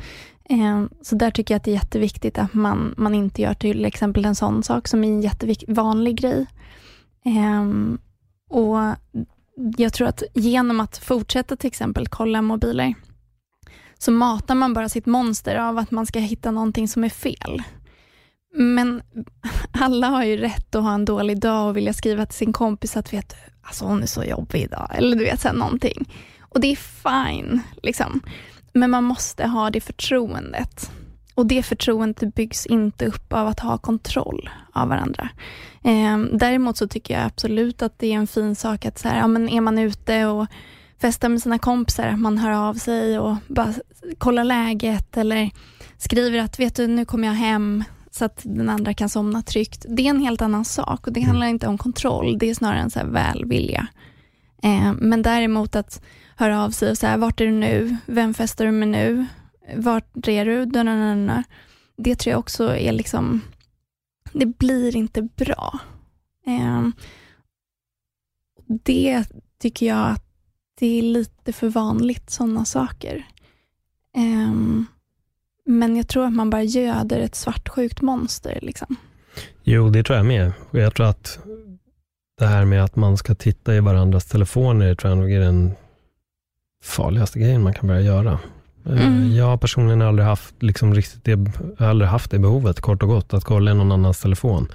[0.50, 3.84] Eh, Så där tycker jag att det är jätteviktigt att man, man inte gör till
[3.84, 6.46] exempel en sån sak som är en jättevanlig grej.
[7.24, 7.64] Eh,
[8.50, 8.78] och
[9.76, 12.94] jag tror att genom att fortsätta till exempel kolla mobiler,
[13.98, 17.62] så matar man bara sitt monster av att man ska hitta någonting som är fel.
[18.52, 19.02] Men
[19.72, 22.96] alla har ju rätt att ha en dålig dag och vilja skriva till sin kompis
[22.96, 26.08] att vet, alltså hon är så jobbig idag, eller du vet, så någonting.
[26.40, 28.20] Och det är fine, liksom.
[28.72, 30.90] Men man måste ha det förtroendet.
[31.34, 35.28] Och det förtroendet byggs inte upp av att ha kontroll av varandra.
[35.84, 39.18] Eh, däremot så tycker jag absolut att det är en fin sak att så här,
[39.18, 40.46] ja, men är man ute och
[41.00, 43.74] festar med sina kompisar, att man hör av sig och bara
[44.18, 45.50] kollar läget eller
[45.98, 49.86] skriver att vet du, nu kommer jag hem så att den andra kan somna tryggt.
[49.88, 52.80] Det är en helt annan sak och det handlar inte om kontroll, det är snarare
[52.80, 53.86] en så här välvilja.
[54.62, 56.02] Eh, men däremot att
[56.36, 57.96] höra av sig och säga, vart är du nu?
[58.06, 59.26] Vem festar du med nu?
[59.76, 60.66] Vart är du?
[61.96, 63.40] Det tror jag också är liksom,
[64.32, 65.78] det blir inte bra.
[66.46, 66.88] Eh,
[68.84, 69.24] det
[69.58, 70.24] tycker jag att
[70.74, 73.26] det är lite för vanligt, sådana saker.
[74.16, 74.52] Eh,
[75.70, 78.58] men jag tror att man bara göder ett svartsjukt monster.
[78.62, 78.96] Liksom.
[79.62, 80.52] Jo, det tror jag med.
[80.70, 81.38] Jag tror att
[82.38, 85.72] det här med att man ska titta i varandras telefoner, tror jag nog är den
[86.84, 88.38] farligaste grejen man kan börja göra.
[88.86, 89.34] Eh, mm.
[89.34, 91.38] Jag har personligen aldrig haft, liksom, riktigt det,
[91.84, 94.68] aldrig haft det behovet, kort och gott, att kolla i någon annans telefon.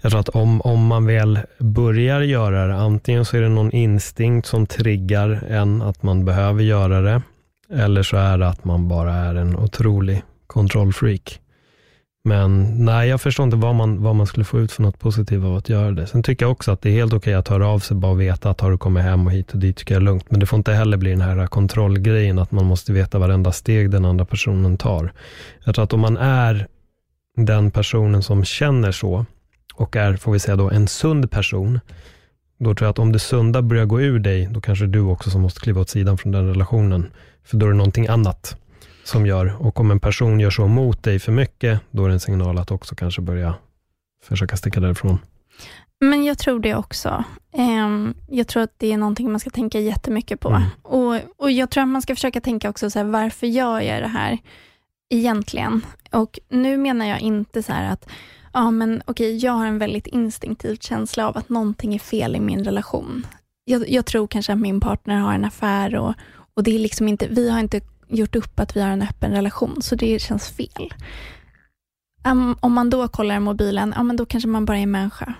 [0.00, 3.72] Jag tror att om, om man väl börjar göra det, antingen så är det någon
[3.72, 7.22] instinkt som triggar en att man behöver göra det,
[7.72, 11.40] eller så är det att man bara är en otrolig kontrollfreak.
[12.24, 15.44] Men nej, jag förstår inte vad man, vad man skulle få ut för något positivt
[15.44, 16.06] av att göra det.
[16.06, 18.50] Sen tycker jag också att det är helt okej att höra av sig bara veta
[18.50, 20.30] att har du kommit hem och hit och dit tycker jag är lugnt.
[20.30, 23.90] Men det får inte heller bli den här kontrollgrejen att man måste veta varenda steg
[23.90, 25.12] den andra personen tar.
[25.64, 26.66] Jag tror att om man är
[27.36, 29.26] den personen som känner så
[29.74, 31.80] och är, får vi säga då, en sund person,
[32.58, 35.30] då tror jag att om det sunda börjar gå ur dig, då kanske du också
[35.30, 37.06] som måste kliva åt sidan från den relationen.
[37.48, 38.56] För då är det någonting annat
[39.04, 42.14] som gör, och om en person gör så mot dig för mycket, då är det
[42.14, 43.54] en signal att också kanske börja
[44.24, 45.18] försöka sticka därifrån.
[46.00, 47.24] Men jag tror det också.
[47.52, 50.48] Ehm, jag tror att det är någonting man ska tänka jättemycket på.
[50.48, 50.62] Mm.
[50.82, 54.02] Och, och jag tror att man ska försöka tänka också, så här, varför gör jag
[54.02, 54.38] det här
[55.10, 55.84] egentligen?
[56.10, 58.08] Och nu menar jag inte så att
[58.52, 62.40] ja men okej, jag har en väldigt instinktiv känsla av att någonting är fel i
[62.40, 63.26] min relation.
[63.64, 66.14] Jag, jag, tror kanske att min partner har en affär och,
[66.58, 69.32] och det är liksom inte, vi har inte gjort upp att vi har en öppen
[69.32, 70.94] relation, så det känns fel.
[72.28, 75.34] Um, om man då kollar mobilen, ja men då kanske man bara är människa.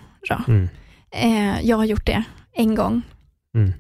[0.49, 0.69] Mm.
[1.11, 3.03] Eh, jag har gjort det en gång.
[3.55, 3.73] Mm.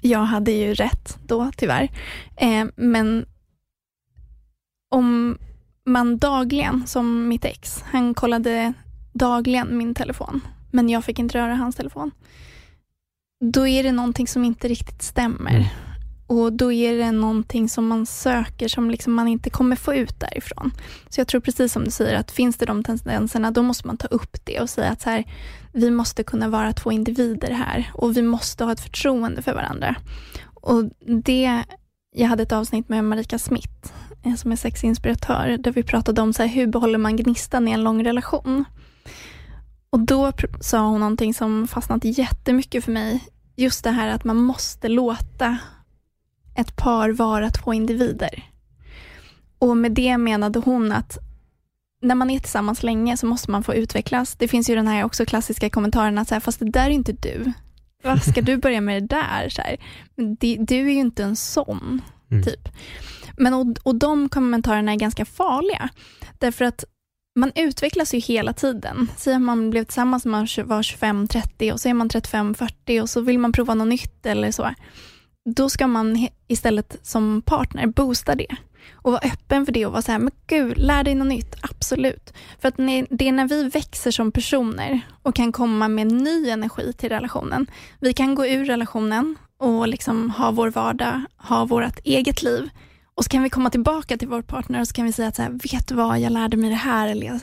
[0.00, 1.88] Jag hade ju rätt då, tyvärr.
[2.36, 3.26] Eh, men
[4.90, 5.38] om
[5.84, 8.72] man dagligen, som mitt ex, han kollade
[9.12, 12.10] dagligen min telefon, men jag fick inte röra hans telefon.
[13.52, 15.50] Då är det någonting som inte riktigt stämmer.
[15.50, 15.66] Mm.
[16.28, 20.20] Och då är det någonting som man söker som liksom man inte kommer få ut
[20.20, 20.70] därifrån.
[21.08, 23.96] Så jag tror precis som du säger att finns det de tendenserna, då måste man
[23.96, 25.24] ta upp det och säga att så här,
[25.72, 29.94] vi måste kunna vara två individer här och vi måste ha ett förtroende för varandra.
[30.54, 30.84] Och
[31.24, 31.64] det,
[32.16, 33.92] jag hade ett avsnitt med Marika Smith
[34.24, 37.70] eh, som är sexinspiratör, där vi pratade om så här, hur behåller man gnistan i
[37.70, 38.64] en lång relation.
[39.90, 43.24] Och då sa hon någonting som fastnat jättemycket för mig.
[43.56, 45.58] Just det här att man måste låta
[46.58, 48.42] ett par vara två individer.
[49.58, 51.18] Och med det menade hon att
[52.02, 54.36] när man är tillsammans länge så måste man få utvecklas.
[54.36, 56.90] Det finns ju den här också klassiska kommentaren att så här, fast det där är
[56.90, 57.52] inte du.
[58.02, 59.48] Vad ska du börja med det där?
[59.48, 59.76] Så här,
[60.66, 62.42] du är ju inte en sån, mm.
[62.42, 62.68] typ.
[63.36, 65.88] Men och, och de kommentarerna är ganska farliga.
[66.38, 66.84] Därför att
[67.36, 69.10] man utvecklas ju hela tiden.
[69.16, 73.10] Säg att man blev tillsammans när man var 25-30 och så är man 35-40 och
[73.10, 74.70] så vill man prova något nytt eller så
[75.54, 78.56] då ska man istället som partner boosta det
[78.92, 81.54] och vara öppen för det och vara så här, men gud, lär dig något nytt,
[81.60, 82.32] absolut.
[82.60, 82.76] För att
[83.10, 87.66] det är när vi växer som personer och kan komma med ny energi till relationen.
[88.00, 92.70] Vi kan gå ur relationen och liksom ha vår vardag, ha vårt eget liv
[93.14, 95.36] och så kan vi komma tillbaka till vår partner och så kan vi säga att
[95.36, 97.40] så här, vet du vad, jag lärde mig det här eller jag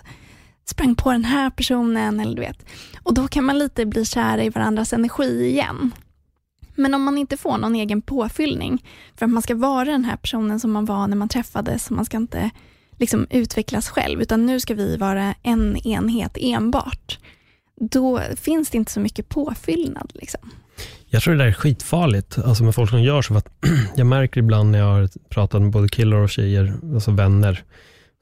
[0.65, 2.65] sprang på den här personen eller du vet.
[3.03, 5.91] Och då kan man lite bli kär i varandras energi igen.
[6.75, 8.85] Men om man inte får någon egen påfyllning
[9.15, 12.05] för att man ska vara den här personen som man var när man träffades, man
[12.05, 12.49] ska inte
[12.97, 17.19] liksom utvecklas själv, utan nu ska vi vara en enhet enbart.
[17.81, 20.11] Då finns det inte så mycket påfyllnad.
[20.13, 20.51] Liksom.
[21.05, 23.33] Jag tror det där är skitfarligt, alltså med folk som gör så.
[23.33, 23.49] För att
[23.95, 27.63] jag märker ibland när jag har pratat med både killar och tjejer, alltså vänner,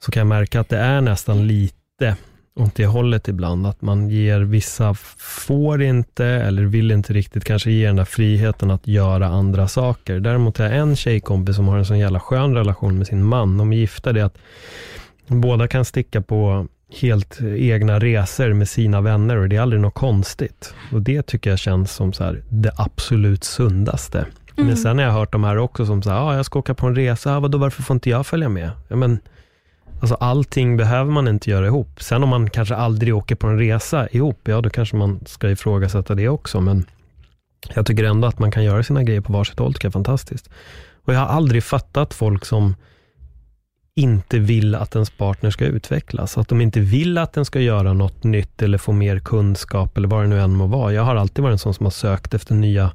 [0.04, 2.16] så kan jag märka att det är nästan lite
[2.56, 7.70] åt det hållet ibland, att man ger vissa får inte eller vill inte riktigt kanske
[7.70, 10.20] ge den där friheten att göra andra saker.
[10.20, 13.72] Däremot är en tjejkompis som har en sån jävla skön relation med sin man, de
[13.72, 14.38] är gifta, det att
[15.26, 16.66] båda kan sticka på
[17.00, 20.74] helt egna resor med sina vänner och det är aldrig något konstigt.
[20.92, 24.18] Och det tycker jag känns som så här, det absolut sundaste.
[24.56, 24.66] Mm.
[24.66, 26.86] Men sen har jag hört de här också som säger, ah, jag ska åka på
[26.86, 28.70] en resa, ah, vadå, varför får inte jag följa med?
[28.88, 29.18] Ja, men,
[30.12, 32.02] alltså, allting behöver man inte göra ihop.
[32.02, 35.50] Sen om man kanske aldrig åker på en resa ihop, ja då kanske man ska
[35.50, 36.60] ifrågasätta det också.
[36.60, 36.84] Men
[37.74, 39.92] jag tycker ändå att man kan göra sina grejer på varsitt håll, tycker jag är
[39.92, 40.50] fantastiskt.
[41.04, 42.74] Och jag har aldrig fattat folk som
[43.96, 46.38] inte vill att ens partner ska utvecklas.
[46.38, 50.08] Att de inte vill att den ska göra något nytt eller få mer kunskap eller
[50.08, 50.92] vad det nu än må vara.
[50.92, 52.92] Jag har alltid varit en sån som har sökt efter nya,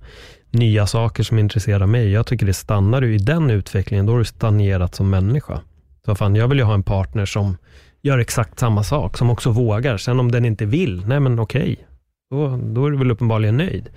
[0.51, 2.11] nya saker som intresserar mig.
[2.11, 5.61] Jag tycker det stannar du i den utvecklingen, då har du stagnerat som människa.
[6.05, 7.57] Så fan, jag vill ju ha en partner som
[8.01, 9.97] gör exakt samma sak, som också vågar.
[9.97, 11.87] Sen om den inte vill, nej men okej,
[12.29, 13.89] då, då är du väl uppenbarligen nöjd.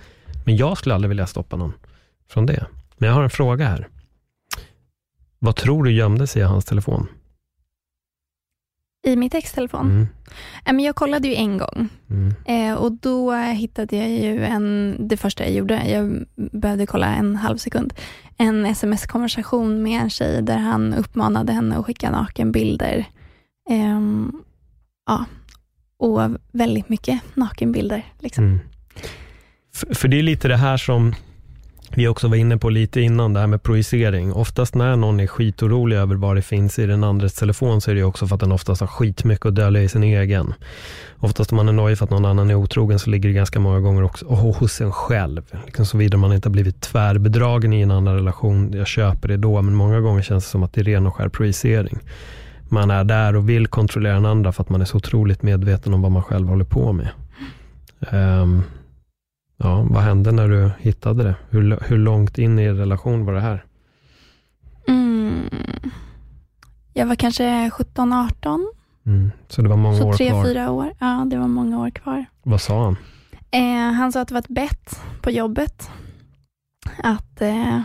[0.44, 1.72] Men jag skulle aldrig vilja stoppa någon
[2.28, 2.66] från det.
[2.96, 3.88] Men jag har en fråga här.
[5.38, 7.06] Vad tror du gömde sig i hans telefon?
[9.06, 10.08] I mitt ex telefon?
[10.64, 10.80] Mm.
[10.80, 12.34] jag kollade ju en gång mm.
[12.44, 17.36] Eh, och då hittade jag ju en, det första jag gjorde, jag behövde kolla en
[17.36, 17.94] halv sekund,
[18.42, 23.06] en sms-konversation med en tjej där han uppmanade henne att skicka nakenbilder.
[23.70, 24.42] Um,
[25.06, 25.24] ja,
[25.96, 26.20] och
[26.52, 28.06] väldigt mycket nakenbilder.
[28.18, 28.44] Liksom.
[28.44, 28.58] Mm.
[29.74, 31.14] För, för det är lite det här som
[31.94, 34.32] vi också var inne på lite innan, det här med projicering.
[34.32, 37.94] Oftast när någon är skitorolig över vad det finns i den andres telefon, så är
[37.94, 40.54] det också för att den oftast har skitmycket att dölja i sin egen.
[41.18, 43.60] Oftast om man är nöjd för att någon annan är otrogen, så ligger det ganska
[43.60, 45.42] många gånger också hos en själv.
[45.64, 49.62] Liksom Såvida man inte har blivit tvärbedragen i en annan relation, jag köper det då,
[49.62, 51.98] men många gånger känns det som att det är ren och skär projicering.
[52.68, 55.94] Man är där och vill kontrollera den andra för att man är så otroligt medveten
[55.94, 57.08] om vad man själv håller på med.
[58.12, 58.64] Um,
[59.62, 61.34] Ja, vad hände när du hittade det?
[61.50, 63.64] Hur, hur långt in i relation var det här?
[64.88, 65.50] Mm.
[66.92, 68.66] Jag var kanske 17-18.
[69.06, 69.30] Mm.
[69.48, 70.38] Så det var många så år tre, kvar?
[70.38, 70.92] Så tre, fyra år.
[70.98, 72.24] Ja, det var många år kvar.
[72.42, 72.96] Vad sa han?
[73.50, 75.90] Eh, han sa att det var ett bett på jobbet.
[77.02, 77.80] Att eh,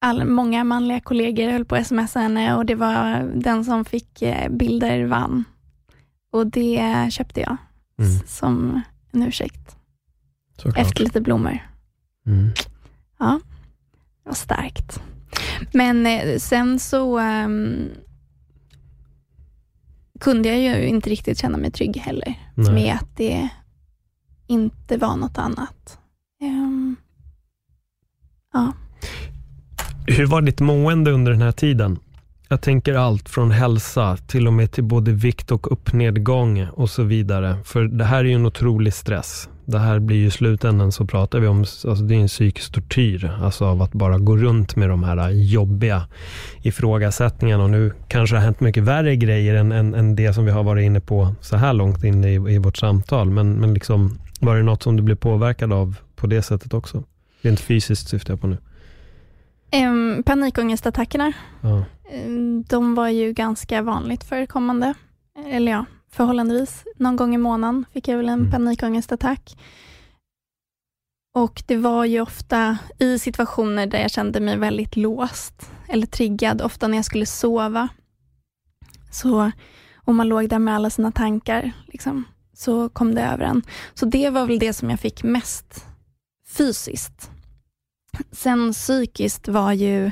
[0.00, 4.22] all, många manliga kollegor höll på att smsa henne och det var den som fick
[4.22, 5.44] eh, bilder vann.
[6.32, 7.56] Och det köpte jag
[7.98, 8.20] mm.
[8.26, 8.80] som
[9.12, 9.76] en ursäkt.
[10.56, 10.86] Såklart.
[10.86, 11.58] Efter lite blommor.
[12.26, 12.50] Mm.
[13.18, 13.40] Ja,
[14.22, 15.02] det var starkt.
[15.72, 17.88] Men eh, sen så um,
[20.20, 22.74] kunde jag ju inte riktigt känna mig trygg heller Nej.
[22.74, 23.48] med att det
[24.46, 25.98] inte var något annat.
[26.42, 26.96] Um,
[28.52, 28.72] ja.
[30.06, 31.98] Hur var ditt mående under den här tiden?
[32.48, 37.02] Jag tänker allt från hälsa till och med till både vikt och uppnedgång och så
[37.02, 37.56] vidare.
[37.64, 41.06] För det här är ju en otrolig stress det här blir ju i slutändan så
[41.06, 44.76] pratar vi om, alltså det är en psykisk tortyr, alltså av att bara gå runt
[44.76, 46.06] med de här jobbiga
[46.62, 50.44] ifrågasättningarna och nu kanske det har hänt mycket värre grejer än, än, än det som
[50.44, 53.30] vi har varit inne på så här långt in i, i vårt samtal.
[53.30, 57.04] Men, men liksom, var det något som du blev påverkad av på det sättet också?
[57.40, 58.58] Rent fysiskt syftar jag på nu.
[59.72, 61.84] Um, panikångestattackerna, ja.
[62.68, 64.94] de var ju ganska vanligt förekommande.
[65.46, 66.84] Eller ja, förhållandevis.
[66.96, 68.50] Någon gång i månaden fick jag väl en mm.
[68.50, 69.56] panikångestattack.
[71.34, 76.62] Och det var ju ofta i situationer där jag kände mig väldigt låst eller triggad,
[76.62, 77.88] ofta när jag skulle sova.
[79.10, 79.50] Så,
[79.96, 83.62] och man låg där med alla sina tankar, liksom, så kom det över en.
[83.94, 85.86] Så det var väl det som jag fick mest
[86.46, 87.30] fysiskt.
[88.32, 90.10] Sen psykiskt var ju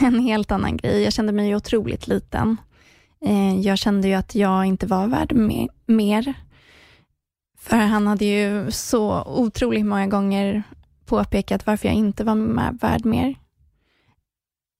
[0.00, 1.02] en helt annan grej.
[1.02, 2.56] Jag kände mig otroligt liten.
[3.20, 5.32] Eh, jag kände ju att jag inte var värd
[5.86, 6.34] mer.
[7.58, 10.62] För han hade ju så otroligt många gånger
[11.04, 13.34] påpekat varför jag inte var med, värd mer.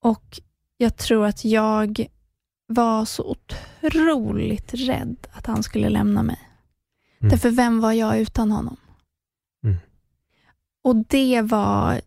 [0.02, 0.40] Och
[0.76, 2.06] jag tror att jag
[2.66, 3.36] var så
[3.82, 6.38] otroligt rädd att han skulle lämna mig.
[7.20, 7.30] Mm.
[7.30, 8.76] Därför vem var jag utan honom?
[9.64, 9.76] Mm.
[10.84, 12.00] Och det var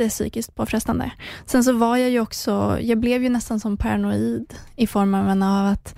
[0.00, 1.10] jätte psykiskt påfrestande.
[1.46, 5.66] Sen så var jag ju också, jag blev ju nästan som paranoid i formen av
[5.66, 5.94] att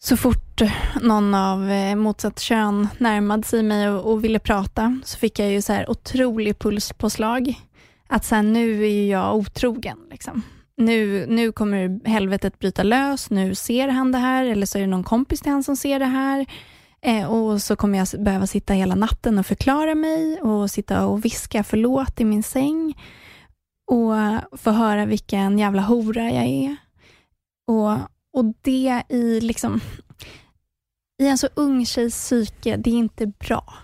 [0.00, 0.62] så fort
[1.02, 5.50] någon av eh, motsatt kön närmade sig mig och, och ville prata så fick jag
[5.50, 7.54] ju så här otrolig pulspåslag.
[8.08, 9.98] Att så här, nu är jag otrogen.
[10.10, 10.42] Liksom.
[10.76, 14.88] Nu, nu kommer helvetet bryta lös, nu ser han det här eller så är det
[14.88, 16.46] någon kompis till han som ser det här.
[17.00, 21.24] Eh, och så kommer jag behöva sitta hela natten och förklara mig och sitta och
[21.24, 22.94] viska förlåt i min säng
[23.90, 24.14] och
[24.58, 26.76] få höra vilken jävla hora jag är.
[27.66, 27.92] Och,
[28.32, 29.80] och det i liksom
[31.22, 33.74] i en så ung tjejs psyke, det är inte bra.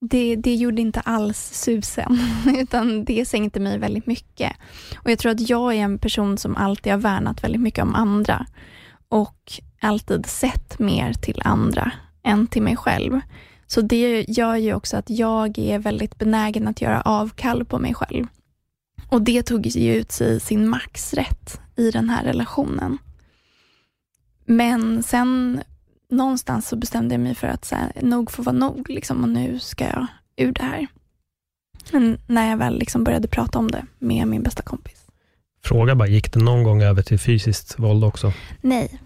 [0.00, 2.18] Det, det gjorde inte alls susen,
[2.58, 4.52] utan det sänkte mig väldigt mycket.
[5.04, 7.94] Och Jag tror att jag är en person som alltid har värnat väldigt mycket om
[7.94, 8.46] andra.
[9.08, 11.92] och alltid sett mer till andra
[12.26, 13.20] än till mig själv.
[13.66, 17.94] Så det gör ju också att jag är väldigt benägen att göra avkall på mig
[17.94, 18.26] själv.
[19.08, 22.98] Och det tog ju ut sig i sin maxrätt i den här relationen.
[24.44, 25.60] Men sen
[26.10, 29.28] någonstans så bestämde jag mig för att så här, nog får vara nog liksom, och
[29.28, 30.06] nu ska jag
[30.36, 30.86] ur det här.
[31.92, 35.02] Men när jag väl liksom började prata om det med min bästa kompis.
[35.64, 38.32] Fråga bara, gick det någon gång över till fysiskt våld också?
[38.60, 39.00] Nej,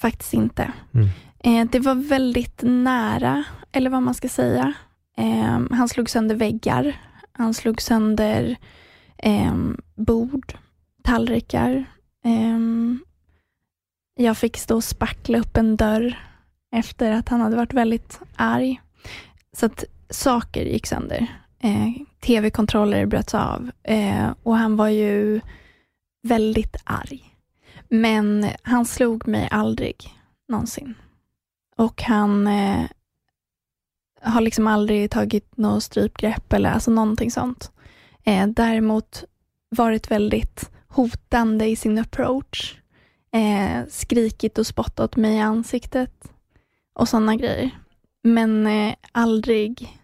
[0.00, 0.72] faktiskt inte.
[0.94, 1.08] Mm.
[1.44, 4.72] Eh, det var väldigt nära, eller vad man ska säga.
[5.16, 6.96] Eh, han slog sönder väggar,
[7.32, 8.56] han slog sönder
[9.18, 9.54] eh,
[9.94, 10.54] bord,
[11.02, 11.84] tallrikar.
[12.24, 13.04] Ehm,
[14.14, 16.18] jag fick stå och spackla upp en dörr
[16.72, 18.80] efter att han hade varit väldigt arg.
[19.52, 21.26] Så att saker gick sönder.
[21.62, 25.40] Eh, Tv-kontroller bröts av eh, och han var ju
[26.22, 27.36] väldigt arg.
[27.88, 29.96] Men han slog mig aldrig
[30.48, 30.94] någonsin.
[31.80, 32.86] Och han eh,
[34.22, 37.72] har liksom aldrig tagit något strypgrepp eller alltså någonting sånt.
[38.24, 39.24] Eh, däremot
[39.76, 42.78] varit väldigt hotande i sin approach.
[43.32, 46.32] Eh, skrikit och spottat mig i ansiktet
[46.94, 47.70] och sådana grejer.
[48.22, 50.00] Men eh, aldrig,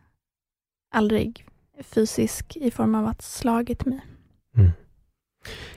[0.95, 1.47] aldrig
[1.85, 4.01] fysisk i form av att slagit mig.
[4.57, 4.71] Mm.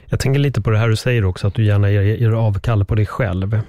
[0.06, 2.84] Jag tänker lite på det här du säger också, att du gärna ger, ger avkall
[2.84, 3.62] på dig själv.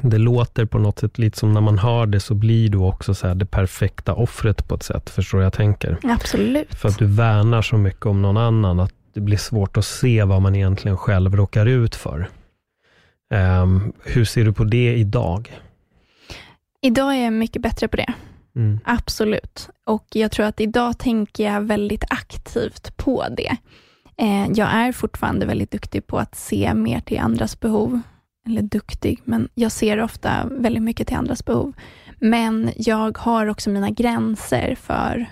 [0.00, 3.14] Det låter på något sätt lite som när man hör det, så blir du också
[3.14, 5.10] så det perfekta offret på ett sätt.
[5.10, 5.98] Förstår du jag tänker?
[6.02, 6.74] Absolut.
[6.74, 10.24] För att du värnar så mycket om någon annan, att det blir svårt att se
[10.24, 12.28] vad man egentligen själv råkar ut för.
[13.62, 15.60] Um, hur ser du på det idag?
[16.80, 18.14] Idag är jag mycket bättre på det.
[18.56, 18.80] Mm.
[18.84, 19.68] Absolut.
[19.84, 23.56] Och jag tror att idag tänker jag väldigt aktivt på det.
[24.16, 28.00] Eh, jag är fortfarande väldigt duktig på att se mer till andras behov.
[28.46, 31.72] Eller duktig, men jag ser ofta väldigt mycket till andras behov.
[32.18, 35.26] Men jag har också mina gränser för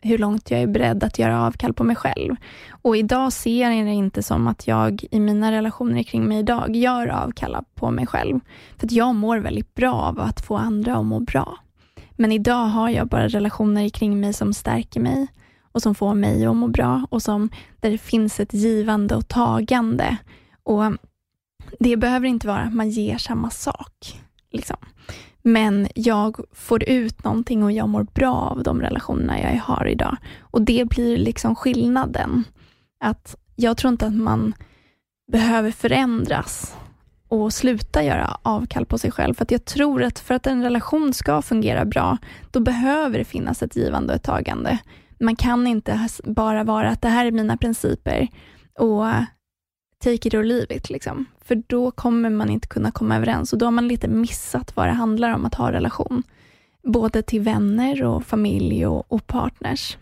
[0.00, 2.36] hur långt jag är beredd att göra avkall på mig själv.
[2.82, 6.76] Och idag ser jag det inte som att jag i mina relationer kring mig idag
[6.76, 8.40] gör avkall på mig själv.
[8.76, 11.58] För att jag mår väldigt bra av att få andra att må bra.
[12.16, 15.26] Men idag har jag bara relationer kring mig som stärker mig
[15.72, 17.50] och som får mig att må bra och som,
[17.80, 20.16] där det finns ett givande och tagande.
[20.62, 20.82] Och
[21.80, 24.20] det behöver inte vara att man ger samma sak.
[24.52, 24.76] Liksom.
[25.42, 30.16] Men jag får ut någonting och jag mår bra av de relationerna jag har idag.
[30.40, 32.44] Och det blir liksom skillnaden.
[33.00, 34.54] Att jag tror inte att man
[35.32, 36.76] behöver förändras
[37.28, 39.34] och sluta göra avkall på sig själv.
[39.34, 42.18] För att jag tror att för att en relation ska fungera bra,
[42.50, 44.78] då behöver det finnas ett givande och ett tagande.
[45.20, 48.28] Man kan inte bara vara att det här är mina principer
[48.78, 49.06] och
[50.04, 50.90] take it or leave it.
[50.90, 51.24] Liksom.
[51.44, 54.86] För då kommer man inte kunna komma överens och då har man lite missat vad
[54.86, 56.22] det handlar om att ha relation.
[56.82, 59.96] Både till vänner och familj och, och partners.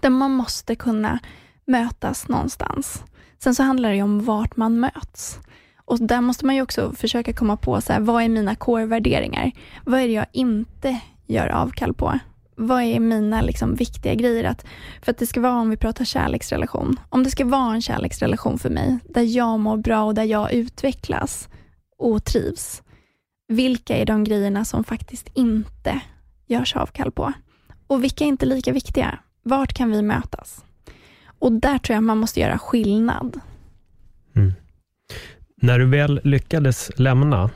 [0.00, 1.18] Där man måste kunna
[1.64, 3.04] mötas någonstans.
[3.38, 5.38] Sen så handlar det om vart man möts.
[5.84, 9.52] Och där måste man ju också försöka komma på, så här, vad är mina core-värderingar?
[9.84, 12.18] Vad är det jag inte gör avkall på?
[12.56, 14.44] Vad är mina liksom, viktiga grejer?
[14.44, 14.64] Att,
[15.02, 18.58] för att det ska vara, om vi pratar kärleksrelation, om det ska vara en kärleksrelation
[18.58, 21.48] för mig, där jag mår bra och där jag utvecklas
[21.98, 22.82] och trivs,
[23.48, 26.00] vilka är de grejerna som faktiskt inte
[26.46, 27.32] görs avkall på?
[27.86, 29.18] Och vilka är inte lika viktiga?
[29.42, 30.64] Vart kan vi mötas?
[31.38, 33.40] Och där tror jag man måste göra skillnad.
[34.36, 34.52] Mm.
[35.56, 37.50] När du väl lyckades lämna,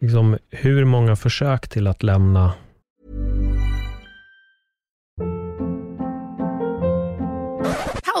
[0.00, 2.52] liksom, hur många försök till att lämna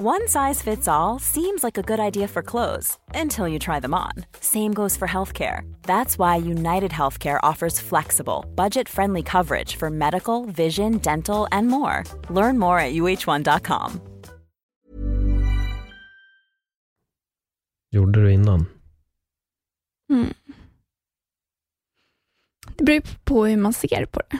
[0.00, 3.94] One size fits all seems like a good idea for clothes until you try them
[3.94, 4.12] on.
[4.40, 5.62] Same goes for healthcare.
[5.82, 12.04] That's why United Healthcare offers flexible, budget friendly coverage for medical, vision, dental, and more.
[12.30, 14.00] Learn more at uh1.com.
[17.92, 18.66] Gjorde du innan?
[20.12, 20.34] Mm.
[22.76, 24.38] Det beror på hur man ser på det,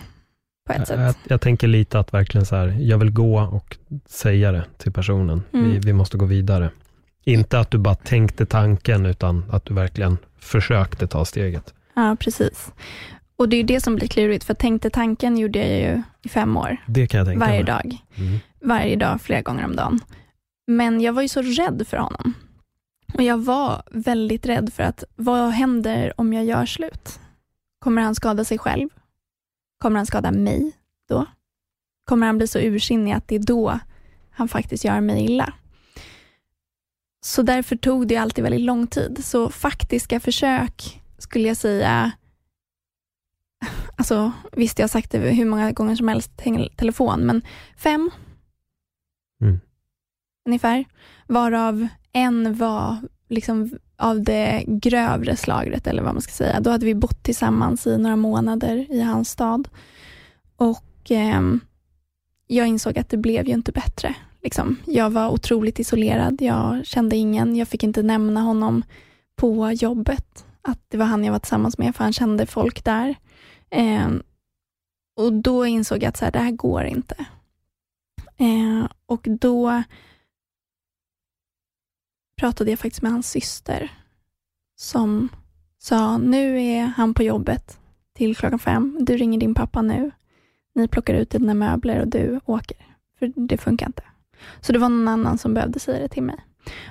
[0.69, 1.01] på ett jag, sätt.
[1.01, 4.93] jag, jag, tänker lite att verkligen så här, jag vill gå och säga det till
[4.93, 5.43] personen.
[5.53, 5.71] Mm.
[5.71, 6.71] Vi, vi måste gå vidare.
[7.25, 11.75] Inte att du bara tänkte tanken, utan att du verkligen försökte ta steget.
[11.95, 12.73] Ja, precis.
[13.37, 16.29] Och det är ju det som blir klurigt, för tänkte tanken gjorde jag ju i
[16.29, 16.77] fem år.
[16.87, 17.64] Det kan jag tänka Varje mig.
[17.64, 17.97] dag.
[18.16, 18.39] Mm.
[18.61, 20.01] Varje dag, flera gånger om dagen.
[20.66, 22.35] Men jag var ju så rädd för honom.
[23.14, 27.21] Och jag var väldigt rädd för att, vad händer om jag gör slut?
[27.79, 28.89] Kommer han skada sig själv?
[29.79, 30.72] Kommer han skada mig
[31.09, 31.26] då?
[32.05, 33.79] Kommer han bli så ursinnig att det är då
[34.31, 35.53] han faktiskt gör mig illa?
[37.20, 39.24] Så därför tog det alltid väldigt lång tid.
[39.24, 42.12] Så faktiska försök skulle jag säga,
[43.97, 46.37] alltså visst jag har sagt det hur många gånger som helst
[46.76, 47.43] telefon, men
[47.76, 48.11] fem
[49.41, 49.61] Mm.
[50.47, 50.85] ungefär,
[51.26, 52.97] varav en var
[53.29, 56.61] liksom av det grövre slagret, eller vad man ska säga.
[56.61, 59.68] Då hade vi bott tillsammans i några månader i hans stad.
[60.57, 61.42] Och eh,
[62.46, 64.14] jag insåg att det blev ju inte bättre.
[64.42, 64.76] Liksom.
[64.86, 68.82] Jag var otroligt isolerad, jag kände ingen, jag fick inte nämna honom
[69.36, 73.14] på jobbet, att det var han jag var tillsammans med, för han kände folk där.
[73.70, 74.09] Eh,
[75.16, 77.26] och då insåg jag att så här, det här går inte.
[78.36, 79.82] Eh, och då
[82.39, 83.93] pratade jag faktiskt med hans syster
[84.76, 85.28] som
[85.78, 87.78] sa, nu är han på jobbet
[88.14, 88.97] till klockan fem.
[89.01, 90.11] Du ringer din pappa nu.
[90.74, 92.76] Ni plockar ut dina möbler och du åker.
[93.18, 94.03] För det funkar inte.
[94.61, 96.36] Så det var någon annan som behövde säga det till mig.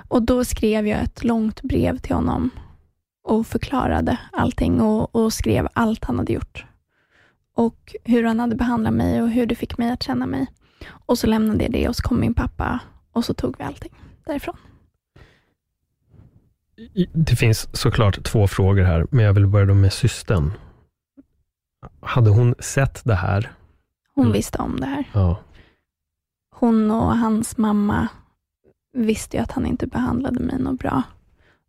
[0.08, 2.50] Och då skrev jag ett långt brev till honom
[3.24, 6.66] och förklarade allting och, och skrev allt han hade gjort.
[7.54, 10.46] Och hur han hade behandlat mig och hur det fick mig att känna mig.
[10.88, 12.80] Och så lämnade jag det och så kom min pappa
[13.12, 13.92] och så tog vi allting
[14.26, 14.56] därifrån.
[17.12, 20.52] Det finns såklart två frågor här, men jag vill börja med systern.
[22.00, 23.52] Hade hon sett det här?
[24.14, 24.32] Hon Mm.
[24.32, 25.04] visste om det här.
[25.12, 25.40] Ja.
[26.54, 28.08] Hon och hans mamma
[28.92, 31.02] visste ju att han inte behandlade mig något bra.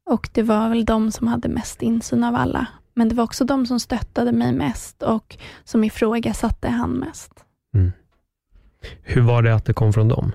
[0.05, 2.67] Och det var väl de som hade mest insyn av alla.
[2.93, 7.45] Men det var också de som stöttade mig mest och som ifrågasatte han mest.
[9.01, 10.31] Hur var det att det kom från dem?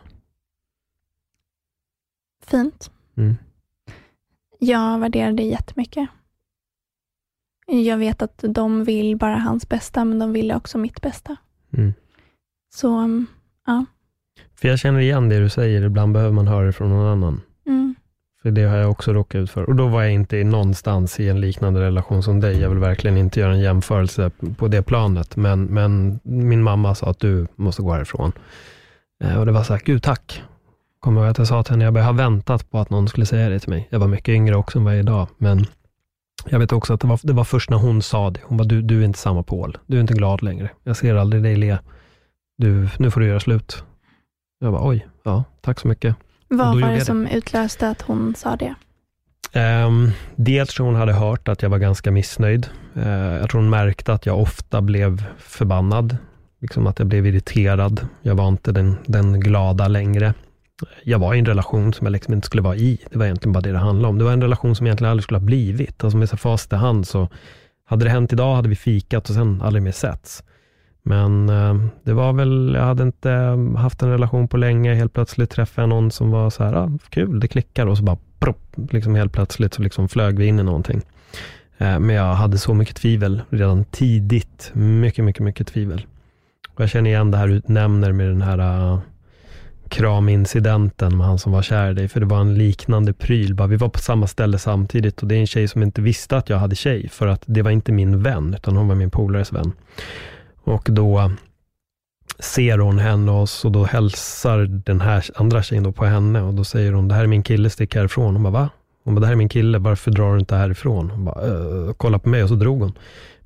[2.46, 2.90] Fint.
[3.16, 3.36] Mm.
[4.64, 6.08] Jag värderar det jättemycket.
[7.66, 11.36] Jag vet att de vill bara hans bästa, men de ville också mitt bästa.
[11.72, 11.94] Mm.
[12.74, 13.26] Så, mm,
[13.66, 13.84] ja.
[14.54, 17.40] För jag känner igen det du säger, ibland behöver man höra det från någon annan.
[17.66, 17.94] Mm.
[18.42, 19.62] För det har jag också råkat ut för.
[19.62, 22.60] Och då var jag inte någonstans i en liknande relation som dig.
[22.60, 25.36] Jag vill verkligen inte göra en jämförelse på det planet.
[25.36, 28.32] Men, men min mamma sa att du måste gå härifrån.
[29.24, 30.42] Eh, och det var så här, gud tack.
[31.04, 33.48] Kommer ihåg att jag sa till henne, jag har väntat på att någon skulle säga
[33.48, 33.88] det till mig.
[33.90, 35.28] Jag var mycket yngre också än vad jag är idag.
[35.38, 35.66] Men
[36.46, 38.40] jag vet också att det var, det var först när hon sa det.
[38.44, 39.78] Hon bara, du, du är inte samma Paul.
[39.86, 40.70] Du är inte glad längre.
[40.84, 41.78] Jag ser aldrig dig le.
[42.58, 43.84] Du, nu får du göra slut.
[44.60, 46.16] Jag bara, oj, ja, tack så mycket.
[46.48, 47.04] Vad var det det.
[47.04, 48.74] som utlöste att hon sa det?
[49.86, 52.68] Um, dels tror hon hade hört att jag var ganska missnöjd.
[52.96, 56.16] Eh, jag tror hon märkte att jag ofta blev förbannad.
[56.60, 58.06] Liksom att jag blev irriterad.
[58.22, 60.34] Jag var inte den, den glada längre.
[61.04, 62.98] Jag var i en relation som jag liksom inte skulle vara i.
[63.10, 64.18] Det var egentligen bara det det handlade om.
[64.18, 66.04] Det var en relation som egentligen aldrig skulle ha blivit.
[66.04, 67.28] Alltså med så facit i hand så
[67.86, 70.44] hade det hänt idag hade vi fikat och sen aldrig mer setts.
[71.02, 74.94] Men eh, det var väl, jag hade inte eh, haft en relation på länge.
[74.94, 78.04] Helt plötsligt träffade jag någon som var så här, ah, kul, det klickar och så
[78.04, 81.02] bara propp, liksom helt plötsligt så liksom flög vi in i någonting.
[81.78, 84.70] Eh, men jag hade så mycket tvivel redan tidigt.
[84.74, 86.06] Mycket, mycket, mycket tvivel.
[86.74, 88.58] Och jag känner igen det här du nämner med den här
[88.92, 88.98] uh,
[89.88, 93.54] kramincidenten med han som var kär i dig, för det var en liknande pryl.
[93.54, 96.36] Bara, vi var på samma ställe samtidigt och det är en tjej som inte visste
[96.36, 99.10] att jag hade tjej, för att det var inte min vän, utan hon var min
[99.10, 99.72] polares vän.
[100.64, 101.30] Och då
[102.38, 106.54] ser hon henne och, så då hälsar den här andra tjejen då på henne och
[106.54, 108.34] då säger hon, det här är min kille, stick härifrån.
[108.34, 108.68] Hon bara, va?
[109.04, 111.10] Hon bara, det här är min kille, varför drar du inte härifrån?
[111.10, 112.92] Hon bara, äh, kolla på mig och så drog hon.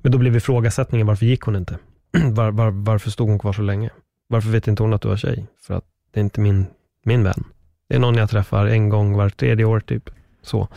[0.01, 1.77] Men då blev ifrågasättningen, varför gick hon inte?
[2.31, 3.89] Var, var, varför stod hon kvar så länge?
[4.27, 5.47] Varför vet inte hon att du var tjej?
[5.61, 6.65] För att det är inte min,
[7.05, 7.43] min vän.
[7.89, 10.09] Det är någon jag träffar en gång var tredje år typ.
[10.41, 10.67] Så.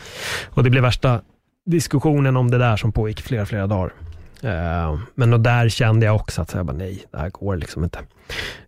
[0.50, 1.20] Och det blev värsta
[1.66, 3.92] diskussionen om det där som pågick flera, flera dagar.
[4.44, 7.56] Uh, men och där kände jag också att så jag bara, nej, det här går
[7.56, 7.98] liksom inte.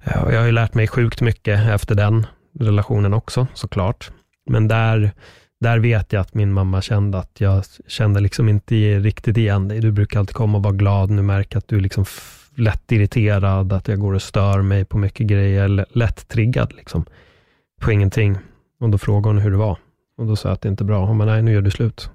[0.06, 2.26] Uh, jag har ju lärt mig sjukt mycket efter den
[2.60, 4.10] relationen också, såklart.
[4.50, 5.10] Men där,
[5.60, 9.80] där vet jag att min mamma kände att jag kände liksom inte riktigt igen dig.
[9.80, 11.10] Du brukar alltid komma och vara glad.
[11.10, 12.04] Nu märker jag att du liksom
[12.56, 15.86] lätt irriterad, att jag går och stör mig på mycket grejer.
[15.90, 17.04] Lätt triggad liksom,
[17.80, 18.38] på ingenting.
[18.80, 19.78] Och då frågade hon hur det var.
[20.16, 21.06] Och då sa jag att det inte är bra.
[21.06, 22.10] Hon bara, nej, nu gör du slut.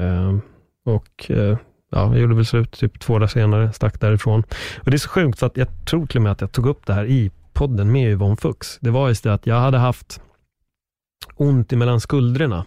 [0.00, 0.38] Eh,
[0.84, 1.58] och eh,
[1.90, 4.42] ja, jag gjorde väl slut typ två dagar senare, stack därifrån.
[4.78, 6.66] Och det är så sjukt, för att jag tror till och med att jag tog
[6.66, 8.78] upp det här i podden med Yvonne Fuchs.
[8.80, 10.20] Det var just det att jag hade haft
[11.36, 12.64] ont mellan skuldrorna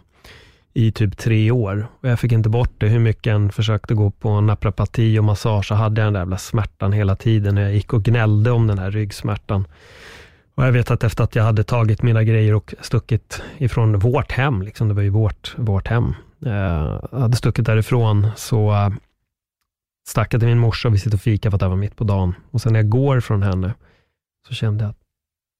[0.74, 1.88] i typ tre år.
[2.02, 2.88] Och jag fick inte bort det.
[2.88, 6.22] Hur mycket jag än försökte gå på naprapati och massage, så hade jag den där
[6.22, 7.58] jävla smärtan hela tiden.
[7.58, 9.68] Jag gick och gnällde om den här ryggsmärtan.
[10.56, 14.32] Och jag vet att efter att jag hade tagit mina grejer och stuckit ifrån vårt
[14.32, 16.16] hem, liksom, det var ju vårt, vårt hem,
[16.46, 18.90] eh, hade stuckit därifrån, så eh,
[20.08, 21.96] stack jag till min morsa och vi sitter och fikar för att det var mitt
[21.96, 22.36] på dagen.
[22.52, 23.74] Och sen när jag går från henne,
[24.48, 24.98] så kände jag att,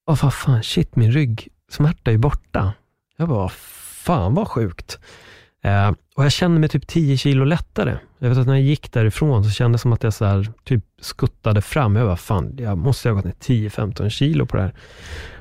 [0.10, 2.74] åh vad fan, shit, min ryggsmärta är borta.
[3.18, 3.50] Jag bara,
[4.04, 5.00] fan vad sjukt.
[5.64, 7.98] Eh, och jag kände mig typ 10 kilo lättare.
[8.20, 10.48] Jag vet att när jag gick därifrån så kändes det som att jag så här,
[10.64, 11.96] typ skuttade fram.
[11.96, 14.74] Jag bara, fan, jag måste ha gått ner 10-15 kilo på det här.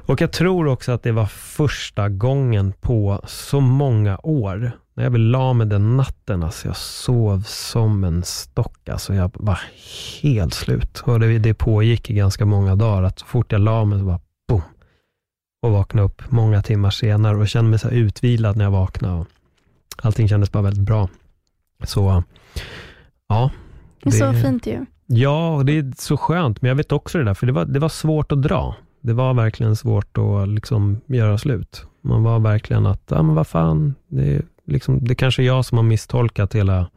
[0.07, 5.11] Och jag tror också att det var första gången på så många år, när jag
[5.11, 8.89] väl la mig den natten, alltså jag sov som en stock.
[8.89, 9.61] Alltså jag var
[10.23, 11.03] helt slut.
[11.05, 14.05] Och det, det pågick i ganska många dagar, att så fort jag la mig så
[14.05, 14.21] bara.
[15.63, 19.25] Och vaknade upp många timmar senare och kände mig så utvilad när jag vaknade.
[20.03, 21.09] Allting kändes bara väldigt bra.
[21.85, 22.23] Så,
[23.29, 23.51] ja.
[24.03, 24.87] Det är så fint ju.
[25.07, 27.65] Ja, och det är så skönt, men jag vet också det där, för det var,
[27.65, 28.77] det var svårt att dra.
[29.01, 31.87] Det var verkligen svårt att liksom göra slut.
[32.01, 35.79] Man var verkligen att, ja men vad fan, det, liksom, det kanske är jag som
[35.79, 36.91] har misstolkat hela,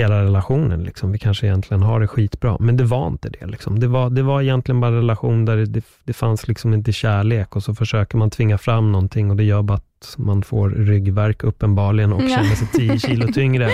[0.00, 0.84] hela relationen.
[0.84, 1.12] Liksom.
[1.12, 3.46] Vi kanske egentligen har det skitbra, men det var inte det.
[3.46, 3.80] Liksom.
[3.80, 7.56] Det, var, det var egentligen bara en relation där det, det fanns liksom inte kärlek
[7.56, 11.44] och så försöker man tvinga fram någonting och det gör bara att man får ryggverk
[11.44, 13.70] uppenbarligen och känner sig 10 kilo tyngre.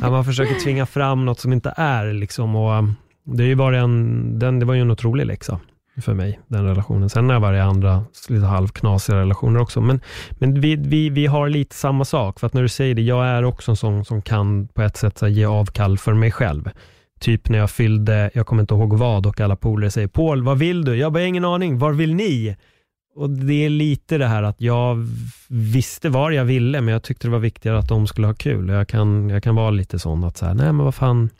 [0.00, 2.12] Ja, man försöker tvinga fram något som inte är.
[2.12, 2.94] Liksom, och um,
[3.24, 5.60] det, är ju bara en, den, det var ju en otrolig läxa
[6.00, 7.10] för mig, den relationen.
[7.10, 11.26] Sen har jag varit i andra lite halvknasiga relationer också, men, men vi, vi, vi
[11.26, 12.40] har lite samma sak.
[12.40, 14.96] För att när du säger det, jag är också en sån som kan på ett
[14.96, 16.70] sätt så ge avkall för mig själv.
[17.20, 20.58] Typ när jag fyllde, jag kommer inte ihåg vad, och alla polare säger Paul, vad
[20.58, 20.96] vill du?
[20.96, 22.56] Jag bara, ingen aning, vad vill ni?
[23.14, 25.08] Och Det är lite det här att jag
[25.48, 28.68] visste vad jag ville, men jag tyckte det var viktigare att de skulle ha kul.
[28.68, 31.30] Jag kan, jag kan vara lite sån att, så här, nej men vad fan,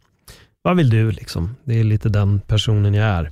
[0.63, 1.57] vad vill du liksom?
[1.65, 3.31] Det är lite den personen jag är.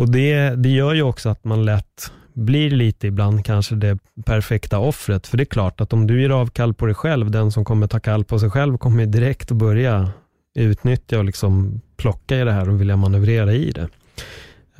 [0.00, 4.78] Och det, det gör ju också att man lätt blir lite ibland kanske det perfekta
[4.78, 5.26] offret.
[5.26, 7.86] För det är klart att om du ger avkall på dig själv, den som kommer
[7.86, 10.10] ta kall på sig själv kommer direkt att börja
[10.54, 13.88] utnyttja och liksom plocka i det här och vilja manövrera i det.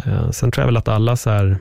[0.05, 1.59] Eh, sen tror jag väl att alla så här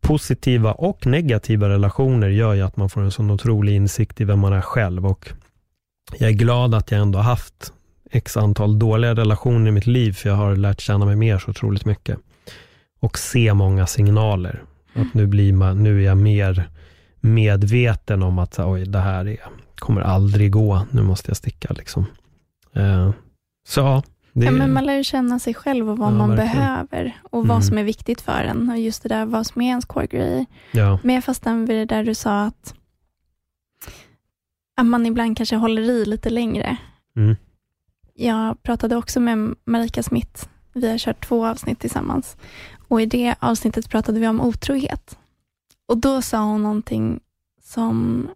[0.00, 4.38] positiva och negativa relationer gör ju att man får en sån otrolig insikt i vem
[4.38, 5.28] man är själv och
[6.18, 7.72] jag är glad att jag ändå haft
[8.10, 11.50] x antal dåliga relationer i mitt liv, för jag har lärt känna mig mer så
[11.50, 12.18] otroligt mycket
[13.00, 14.62] och se många signaler.
[14.94, 16.70] Att nu, blir man, nu är jag mer
[17.20, 19.40] medveten om att oj, det här är,
[19.78, 21.72] kommer aldrig gå, nu måste jag sticka.
[21.72, 22.06] Liksom.
[22.76, 23.10] Uh,
[23.68, 26.56] så det, ja, men man lär ju känna sig själv och vad ja, man verkligen.
[26.56, 27.48] behöver och mm.
[27.48, 28.70] vad som är viktigt för en.
[28.70, 30.46] Och just det där, vad som är ens core grejer.
[30.72, 30.98] Ja.
[31.02, 32.74] Men jag fastnade vid det där du sa att,
[34.76, 36.76] att man ibland kanske håller i lite längre.
[37.16, 37.36] Mm.
[38.14, 40.48] Jag pratade också med Marika Smith.
[40.72, 42.36] Vi har kört två avsnitt tillsammans.
[42.88, 45.18] Och I det avsnittet pratade vi om otrohet.
[45.86, 47.20] Och Då sa hon någonting
[47.62, 48.28] som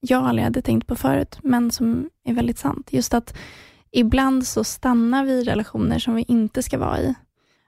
[0.00, 2.92] jag aldrig hade tänkt på förut, men som är väldigt sant.
[2.92, 3.34] Just att
[3.90, 7.14] ibland så stannar vi i relationer som vi inte ska vara i.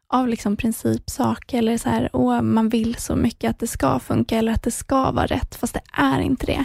[0.09, 4.39] Av liksom principsak eller så här, åh, man vill så mycket att det ska funka
[4.39, 6.65] eller att det ska vara rätt, fast det är inte det.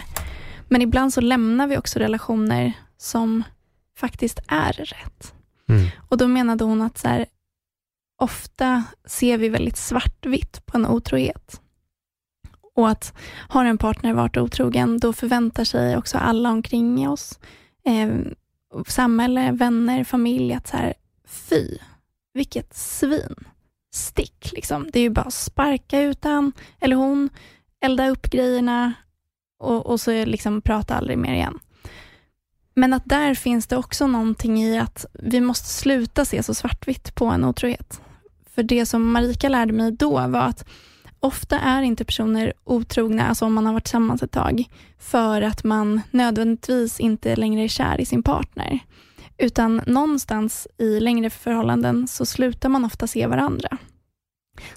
[0.68, 3.42] Men ibland så lämnar vi också relationer som
[3.96, 5.34] faktiskt är rätt.
[5.68, 5.86] Mm.
[6.08, 7.26] Och Då menade hon att så här,
[8.18, 11.60] ofta ser vi väldigt svartvitt på en otrohet.
[12.74, 13.14] Och att
[13.48, 17.38] har en partner varit otrogen, då förväntar sig också alla omkring oss,
[17.84, 18.10] eh,
[18.86, 20.94] samhälle, vänner, familj, att så här,
[21.26, 21.78] fy,
[22.32, 23.34] vilket svin.
[23.94, 24.90] Stick, liksom.
[24.92, 27.30] Det är ju bara att sparka ut han eller hon,
[27.80, 28.92] elda upp grejerna
[29.58, 31.58] och, och så liksom prata aldrig mer igen.
[32.74, 37.14] Men att där finns det också någonting i att vi måste sluta se så svartvitt
[37.14, 38.00] på en otrohet.
[38.58, 40.68] För det som Marika lärde mig då var att
[41.20, 44.64] ofta är inte personer otrogna, alltså om man har varit tillsammans ett tag,
[44.98, 48.78] för att man nödvändigtvis inte längre är kär i sin partner.
[49.36, 53.78] Utan någonstans i längre förhållanden så slutar man ofta se varandra.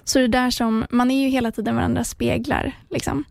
[0.04, 2.72] Så det där som, man är ju hela tiden varandras speglar.
[2.90, 3.24] Liksom.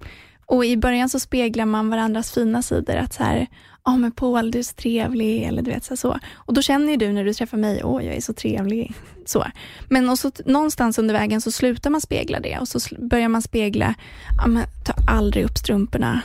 [0.46, 3.48] Och i början så speglar man varandras fina sidor, att så här,
[3.86, 6.20] ja oh, men Paul du är så trevlig, eller du vet så, så.
[6.34, 8.94] Och då känner ju du när du träffar mig, åh oh, jag är så trevlig.
[9.26, 9.46] Så.
[9.90, 13.42] Men och så, någonstans under vägen så slutar man spegla det och så börjar man
[13.42, 13.96] spegla,
[14.38, 16.22] ja men ta aldrig upp strumporna.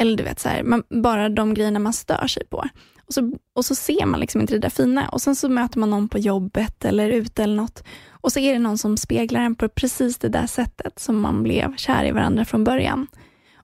[0.00, 2.64] Eller du vet, så här, man, bara de grejerna man stör sig på.
[3.06, 5.78] Och så, och så ser man liksom inte det där fina och sen så möter
[5.78, 7.82] man någon på jobbet eller ute eller något
[8.20, 11.42] och så är det någon som speglar en på precis det där sättet som man
[11.42, 13.06] blev kär i varandra från början.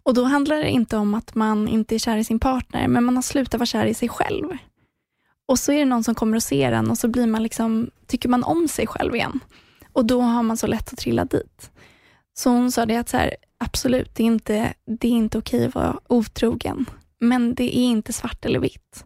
[0.04, 3.04] Och då handlar det inte om att man inte är kär i sin partner, men
[3.04, 4.56] man har slutat vara kär i sig själv.
[5.46, 7.90] Och så är det någon som kommer och ser en och så blir man liksom,
[8.06, 9.40] tycker man om sig själv igen.
[9.92, 11.70] Och då har man så lätt att trilla dit.
[12.34, 15.66] Så hon sa det att så här, absolut, det är, inte, det är inte okej
[15.66, 16.86] att vara otrogen.
[17.20, 19.04] Men det är inte svart eller vitt.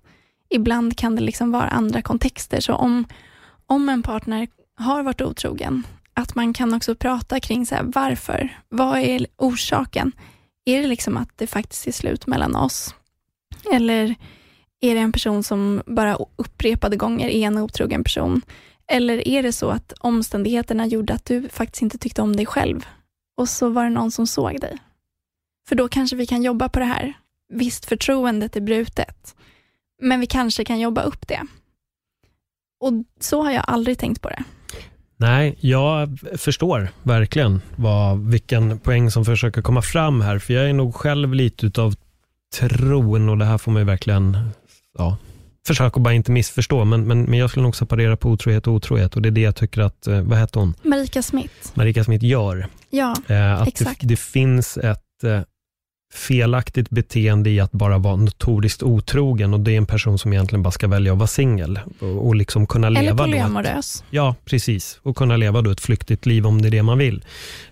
[0.50, 2.60] Ibland kan det liksom vara andra kontexter.
[2.60, 3.04] Så om,
[3.66, 8.58] om en partner har varit otrogen, att man kan också prata kring så här, varför.
[8.68, 10.12] Vad är orsaken?
[10.68, 12.94] Är det liksom att det faktiskt är slut mellan oss?
[13.72, 14.14] Eller
[14.80, 18.42] är det en person som bara upprepade gånger är en otrogen person?
[18.86, 22.86] Eller är det så att omständigheterna gjorde att du faktiskt inte tyckte om dig själv
[23.36, 24.78] och så var det någon som såg dig?
[25.68, 27.14] För då kanske vi kan jobba på det här.
[27.48, 29.36] Visst, förtroendet är brutet,
[30.02, 31.42] men vi kanske kan jobba upp det.
[32.80, 34.44] Och så har jag aldrig tänkt på det.
[35.20, 40.72] Nej, jag förstår verkligen vad, vilken poäng som försöker komma fram här, för jag är
[40.72, 41.94] nog själv lite utav
[42.58, 44.38] tron och det här får man ju verkligen
[44.98, 45.16] ja,
[45.66, 49.16] försöka bara inte missförstå, men, men, men jag skulle nog separera på otrohet och otrohet
[49.16, 50.74] och det är det jag tycker att, eh, vad heter hon?
[50.82, 51.54] Marika Smith.
[51.74, 52.66] Marika Smith gör.
[52.90, 54.00] Ja, Eh, att exakt.
[54.00, 55.40] det, det finns ett eh,
[56.12, 60.62] felaktigt beteende i att bara vara notoriskt otrogen och det är en person som egentligen
[60.62, 64.04] bara ska välja att vara singel och, och liksom kunna Eller leva ett, polyamorös.
[64.10, 65.00] Ja, precis.
[65.02, 67.24] Och kunna leva då ett flyktigt liv om det är det man vill.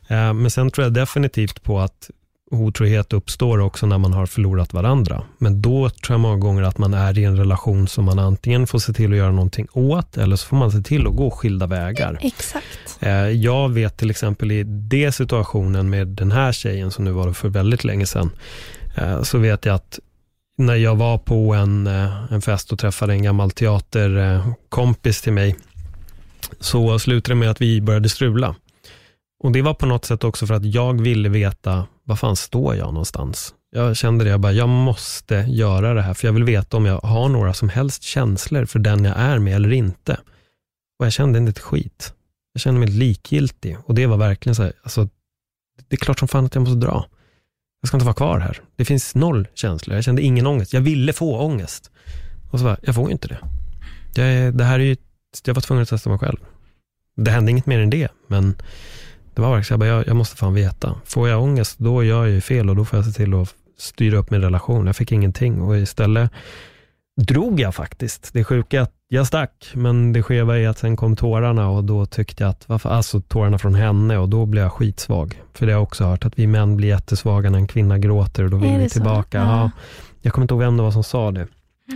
[0.09, 2.11] Eh, men sen tror jag definitivt på att
[2.51, 5.23] otrohet uppstår också när man har förlorat varandra.
[5.39, 8.67] Men då tror jag många gånger att man är i en relation som man antingen
[8.67, 11.31] får se till att göra någonting åt, eller så får man se till att gå
[11.31, 12.19] skilda vägar.
[12.21, 12.99] Exakt.
[13.01, 17.27] Eh, Jag vet till exempel i det situationen med den här tjejen, som nu var
[17.27, 18.31] det för väldigt länge sedan,
[18.97, 19.99] eh, så vet jag att
[20.59, 25.57] när jag var på en, eh, en fest och träffade en gammal teaterkompis till mig,
[26.61, 28.55] så slutade det med att vi började strula.
[29.45, 32.75] Och det var på något sätt också för att jag ville veta, var fan står
[32.75, 33.55] jag någonstans?
[33.71, 36.87] Jag kände det, jag bara, jag måste göra det här, för jag vill veta om
[36.87, 40.21] jag har några som helst känslor för den jag är med eller inte.
[40.99, 42.15] Och jag kände inte ett skit.
[42.53, 45.09] Jag kände mig likgiltig och det var verkligen så här, alltså,
[45.89, 47.07] det är klart som fan att jag måste dra.
[47.81, 48.61] Jag ska inte vara kvar här.
[48.77, 49.95] Det finns noll känslor.
[49.95, 50.73] Jag kände ingen ångest.
[50.73, 51.91] Jag ville få ångest.
[52.51, 53.39] Och så bara, jag får ju inte det.
[54.23, 54.97] Jag, det här är ju,
[55.45, 56.39] jag var tvungen att testa mig själv.
[57.17, 58.57] Det hände inget mer än det, men
[59.37, 60.95] det var verkligen så jag, bara, jag, jag måste fan veta.
[61.05, 63.55] Får jag ångest, då gör jag ju fel och då får jag se till att
[63.79, 64.87] styra upp min relation.
[64.87, 66.31] Jag fick ingenting och istället
[67.17, 68.33] drog jag faktiskt.
[68.33, 71.85] Det sjuka är att jag stack, men det skeva är att sen kom tårarna och
[71.85, 75.43] då tyckte jag att, varför, alltså tårarna från henne och då blev jag skitsvag.
[75.55, 78.45] För det har jag också hört, att vi män blir jättesvaga när en kvinna gråter
[78.45, 79.39] och då vill vi tillbaka.
[79.39, 79.45] Ja.
[79.45, 79.71] Ja.
[80.23, 81.47] Jag kommer inte ihåg vem det var som sa det.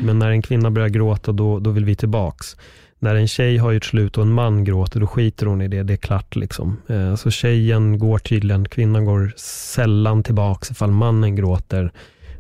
[0.03, 2.57] Men när en kvinna börjar gråta, då, då vill vi tillbaks.
[3.03, 5.82] När en tjej har gjort slut och en man gråter, då skiter hon i det.
[5.82, 6.36] Det är klart.
[6.36, 6.76] Liksom.
[6.88, 11.92] Eh, Så tjejen går tydligen, kvinnan går sällan tillbaks ifall mannen gråter.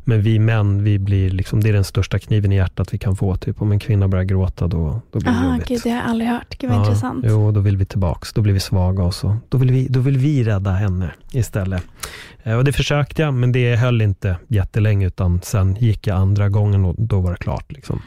[0.04, 3.16] Men vi män, vi blir liksom, det är den största kniven i hjärtat vi kan
[3.16, 3.36] få.
[3.36, 3.62] Typ.
[3.62, 5.68] Om en kvinna börjar gråta, då, då blir det Aha, jobbigt.
[5.68, 6.58] gud, det har jag aldrig hört.
[6.58, 7.24] Gud vad intressant.
[7.28, 8.32] Jo, då vill vi tillbaks.
[8.32, 9.36] Då blir vi svaga och så.
[9.48, 11.82] Då vill vi, då vill vi rädda henne istället.
[12.42, 16.48] Eh, Och det försökte jag, men det höll inte jättelänge, utan sen gick jag andra
[16.48, 17.72] gången och då var det klart.
[17.72, 18.02] Liksom.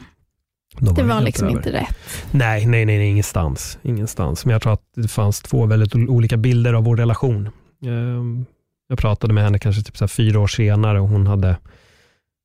[0.78, 1.56] Då Det var liksom över.
[1.56, 1.96] inte rätt.
[2.30, 3.78] Nej, nej, nej, nej, ingenstans.
[3.82, 4.44] ingenstans.
[4.44, 7.48] Men jag tror att det fanns två väldigt olika bilder av vår relation.
[7.86, 8.46] Ehm,
[8.88, 11.56] Jag pratade med henne kanske typ så fyra år senare och hon hade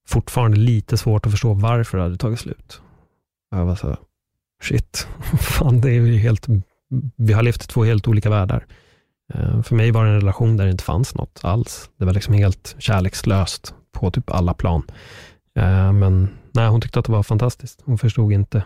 [0.07, 2.81] fortfarande lite svårt att förstå varför det hade tagit slut.
[3.51, 3.97] Jag var så här,
[4.63, 5.07] shit,
[5.39, 6.47] fan det är ju helt,
[7.15, 8.65] vi har levt i två helt olika världar.
[9.33, 11.89] Ehm, För mig var det en relation där det inte fanns något alls.
[11.97, 14.83] Det var liksom helt kärlekslöst på typ alla plan.
[15.55, 17.81] Ehm, Men nej, hon tyckte att det var fantastiskt.
[17.85, 18.63] Hon förstod inte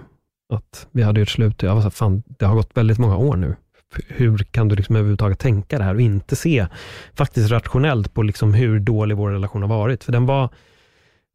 [0.50, 1.64] att vi hade gjort slut.
[1.64, 3.56] Jag var så här, fan, det har gått väldigt många år nu.
[4.08, 6.68] Hur kan du liksom överhuvudtaget tänka det här och inte se
[7.16, 10.04] faktiskt rationellt på liksom hur dålig vår relation har varit?
[10.04, 10.50] För den var,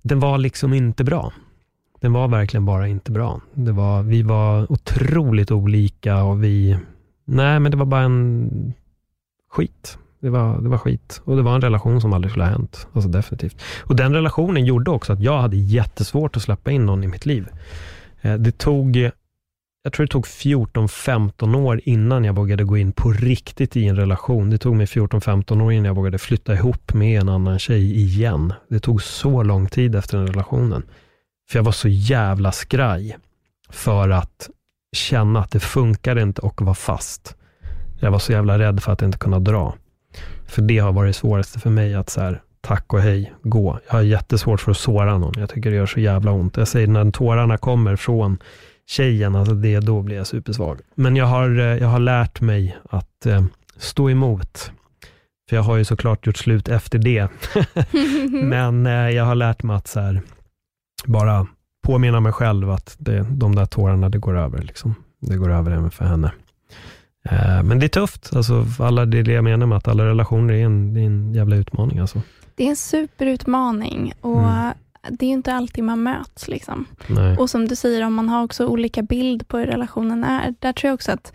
[0.03, 1.33] den var liksom inte bra.
[2.01, 3.41] Den var verkligen bara inte bra.
[3.55, 6.79] Det var, vi var otroligt olika och vi,
[7.25, 8.75] nej men det var bara en
[9.51, 9.99] skit.
[10.21, 11.23] Det var, det var skit.
[11.25, 12.87] Och det var en relation som aldrig skulle ha hänt.
[12.93, 13.63] Alltså definitivt.
[13.85, 17.27] Och den relationen gjorde också att jag hade jättesvårt att släppa in någon i mitt
[17.27, 17.49] liv.
[18.21, 18.97] Eh, det tog,
[19.83, 23.97] jag tror det tog 14-15 år innan jag vågade gå in på riktigt i en
[23.97, 24.51] relation.
[24.51, 28.53] Det tog mig 14-15 år innan jag vågade flytta ihop med en annan tjej igen.
[28.69, 30.83] Det tog så lång tid efter den relationen.
[31.51, 33.17] För jag var så jävla skraj
[33.71, 34.51] för att
[34.93, 37.37] känna att det funkar inte och vara fast.
[38.01, 39.75] Jag var så jävla rädd för att inte kunna dra.
[40.49, 43.79] För det har varit det svåraste för mig att så här, tack och hej, gå.
[43.87, 45.35] Jag har jättesvårt för att såra någon.
[45.37, 46.57] Jag tycker det gör så jävla ont.
[46.57, 48.39] Jag säger när tårarna kommer från
[48.87, 50.81] tjejen, alltså det, då blir jag supersvag.
[50.95, 53.45] Men jag har, eh, jag har lärt mig att eh,
[53.77, 54.73] stå emot.
[55.49, 57.29] För jag har ju såklart gjort slut efter det.
[58.45, 60.23] Men eh, jag har lärt mig att så här,
[61.07, 61.47] bara
[61.87, 64.63] påminna mig själv att det, de där tårarna, det går över.
[64.63, 64.95] Liksom.
[65.21, 66.33] Det går över även för henne.
[67.31, 68.37] Eh, men det är tufft.
[68.37, 71.35] Alltså, alla, det är det jag menar med att alla relationer är en, är en
[71.35, 71.99] jävla utmaning.
[71.99, 72.23] Alltså.
[72.55, 74.73] Det är en superutmaning och Mm.
[75.11, 76.49] det är inte alltid man möts.
[76.49, 76.87] Liksom.
[77.39, 80.73] Och som du säger, om man har också olika bild på hur relationen är, där
[80.73, 81.33] tror jag också att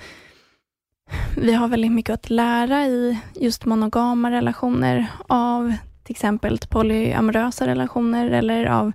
[1.38, 5.74] vi har väldigt mycket att lära i just monogama relationer av
[6.04, 8.92] till exempel polyamorösa relationer eller av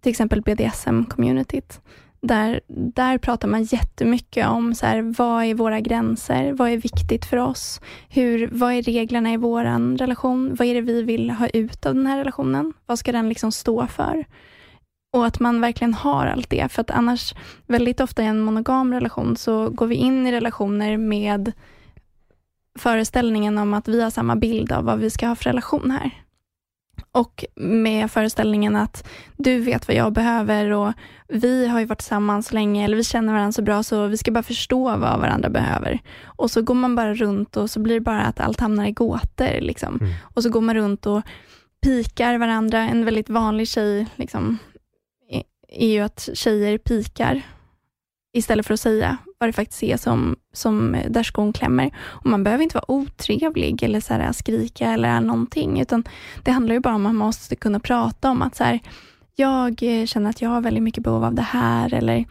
[0.00, 1.80] till exempel BDSM-communityt.
[2.20, 7.24] Där, där pratar man jättemycket om så här, vad är våra gränser, vad är viktigt
[7.24, 11.48] för oss, hur, vad är reglerna i vår relation, vad är det vi vill ha
[11.48, 14.24] ut av den här relationen, vad ska den liksom stå för?
[15.12, 17.34] Och att man verkligen har allt det, för att annars,
[17.66, 21.52] väldigt ofta i en monogam relation, så går vi in i relationer med
[22.78, 26.27] föreställningen om att vi har samma bild av vad vi ska ha för relation här.
[27.12, 30.92] Och med föreställningen att du vet vad jag behöver och
[31.28, 34.30] vi har ju varit tillsammans länge, eller vi känner varandra så bra, så vi ska
[34.30, 35.98] bara förstå vad varandra behöver.
[36.24, 38.92] Och så går man bara runt och så blir det bara att allt hamnar i
[38.92, 39.60] gåtor.
[39.60, 39.98] Liksom.
[40.00, 40.12] Mm.
[40.34, 41.22] Och så går man runt och
[41.84, 42.78] pikar varandra.
[42.78, 44.58] En väldigt vanlig tjej liksom,
[45.30, 45.42] är-
[45.86, 47.42] ju att tjejer pikar
[48.32, 51.90] istället för att säga vad det faktiskt är som, som där skon klämmer.
[52.00, 56.04] Och man behöver inte vara otrevlig eller så här, skrika eller någonting, utan
[56.42, 58.80] det handlar ju bara om att man måste kunna prata om att så här,
[59.36, 62.24] jag känner att jag har väldigt mycket behov av det här, eller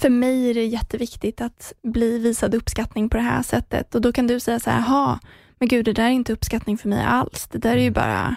[0.00, 3.94] för mig är det jätteviktigt att bli visad uppskattning på det här sättet.
[3.94, 5.18] Och då kan du säga så här, "Jaha,
[5.58, 7.48] men gud, det där är inte uppskattning för mig alls.
[7.52, 8.36] Det där är ju bara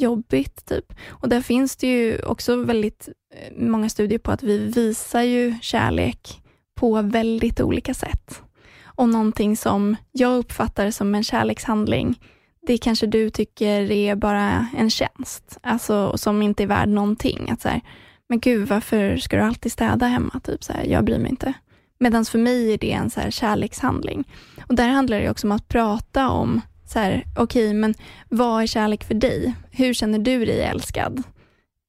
[0.00, 0.66] jobbigt.
[0.66, 0.92] typ.
[1.08, 5.54] Och där finns det ju också väldigt eh, många studier på att vi visar ju
[5.60, 6.40] kärlek
[6.74, 8.42] på väldigt olika sätt.
[8.84, 12.20] Och någonting som jag uppfattar som en kärlekshandling,
[12.66, 17.50] det kanske du tycker är bara en tjänst, alltså som inte är värd någonting.
[17.50, 17.80] Att så här,
[18.28, 20.40] men gud, varför ska du alltid städa hemma?
[20.44, 21.52] Typ så här, jag bryr mig inte.
[21.98, 24.24] Medan för mig är det en så här kärlekshandling.
[24.68, 27.94] Och där handlar det också om att prata om, så här, okej, men
[28.28, 29.54] vad är kärlek för dig?
[29.70, 31.22] Hur känner du dig älskad?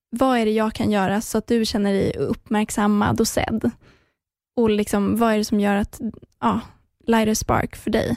[0.09, 3.71] Vad är det jag kan göra så att du känner dig uppmärksammad och sedd?
[4.55, 6.01] Och liksom, vad är det som gör att,
[6.41, 6.59] ja,
[7.07, 8.15] light a spark för dig?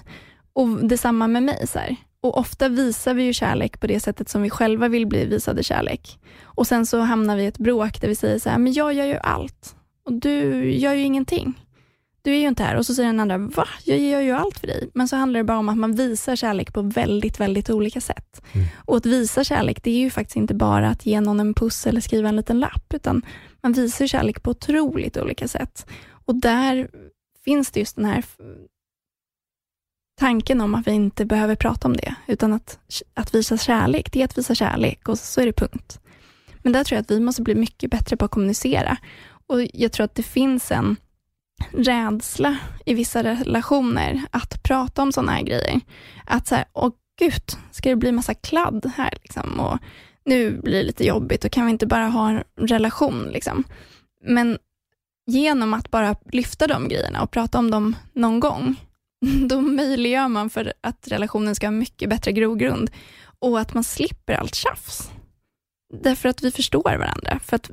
[0.53, 1.67] Och detsamma med mig.
[1.67, 1.97] Så här.
[2.21, 5.63] Och ofta visar vi ju kärlek på det sättet som vi själva vill bli visade
[5.63, 6.19] kärlek.
[6.43, 8.93] Och sen så hamnar vi i ett bråk där vi säger så här, men jag
[8.93, 11.55] gör ju allt och du gör ju ingenting.
[12.23, 12.77] Du är ju inte här.
[12.77, 13.69] Och så säger den andra, va?
[13.85, 14.91] Jag gör ju allt för dig.
[14.95, 18.43] Men så handlar det bara om att man visar kärlek på väldigt, väldigt olika sätt.
[18.77, 21.87] Och att visa kärlek, det är ju faktiskt inte bara att ge någon en puss
[21.87, 23.23] eller skriva en liten lapp, utan
[23.63, 25.87] man visar kärlek på otroligt olika sätt.
[26.29, 26.91] Och där
[27.45, 28.25] finns det just den här
[30.19, 32.79] tanken om att vi inte behöver prata om det, utan att,
[33.15, 36.01] att visa kärlek, det är att visa kärlek och så är det punkt.
[36.63, 38.97] Men där tror jag att vi måste bli mycket bättre på att kommunicera.
[39.47, 40.97] Och jag tror att det finns en
[41.73, 45.81] rädsla i vissa relationer att prata om sådana här grejer.
[46.27, 49.61] Att så här, åh gud, ska det bli massa kladd här liksom?
[49.61, 49.79] Och
[50.25, 53.65] nu blir det lite jobbigt och kan vi inte bara ha en relation liksom?
[54.25, 54.59] Men
[55.29, 58.77] genom att bara lyfta de grejerna och prata om dem någon gång,
[59.49, 62.91] då möjliggör man för att relationen ska ha mycket bättre grogrund
[63.39, 65.11] och att man slipper allt tjafs.
[66.03, 67.41] Därför att vi förstår varandra.
[67.45, 67.71] För att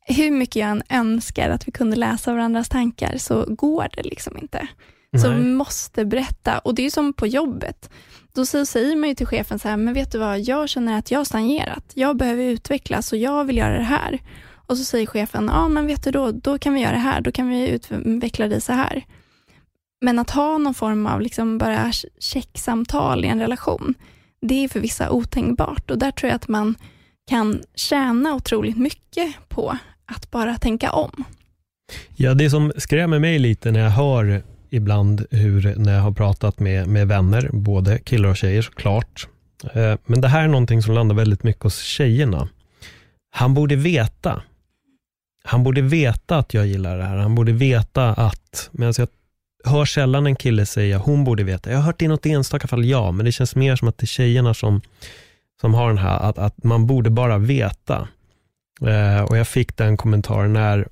[0.00, 4.38] hur mycket jag än önskar att vi kunde läsa varandras tankar så går det liksom
[4.38, 4.68] inte.
[5.22, 6.58] Så vi måste berätta.
[6.58, 7.90] Och det är som på jobbet.
[8.32, 11.10] Då säger man ju till chefen så här, men vet du vad, jag känner att
[11.10, 11.92] jag har stagnerat.
[11.94, 14.20] Jag behöver utvecklas och jag vill göra det här.
[14.66, 17.20] Och så säger chefen, ja men vet du då, då kan vi göra det här,
[17.20, 19.04] då kan vi utveckla dig så här.
[20.00, 23.94] Men att ha någon form av liksom bara checksamtal i en relation,
[24.40, 25.90] det är för vissa otänkbart.
[25.90, 26.74] Och där tror jag att man
[27.30, 31.24] kan tjäna otroligt mycket på att bara tänka om.
[32.16, 36.60] Ja, det som skrämmer mig lite när jag hör ibland hur, när jag har pratat
[36.60, 39.28] med, med vänner, både killar och tjejer såklart.
[39.74, 42.48] Eh, men det här är någonting som landar väldigt mycket hos tjejerna.
[43.30, 44.42] Han borde veta.
[45.46, 47.16] Han borde veta att jag gillar det här.
[47.16, 49.08] Han borde veta att, men alltså jag
[49.70, 51.70] hör sällan en kille säga hon borde veta.
[51.70, 53.98] Jag har hört det i något enstaka fall, ja, men det känns mer som att
[53.98, 54.80] det är tjejerna som,
[55.60, 58.08] som har den här, att, att man borde bara veta.
[58.80, 60.88] Eh, och jag fick den kommentaren när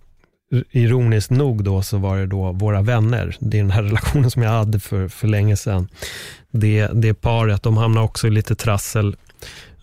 [0.71, 4.43] ironiskt nog då så var det då våra vänner, det är den här relationen som
[4.43, 5.89] jag hade för, för länge sedan.
[6.51, 9.17] Det, det paret, de hamnar också i lite trassel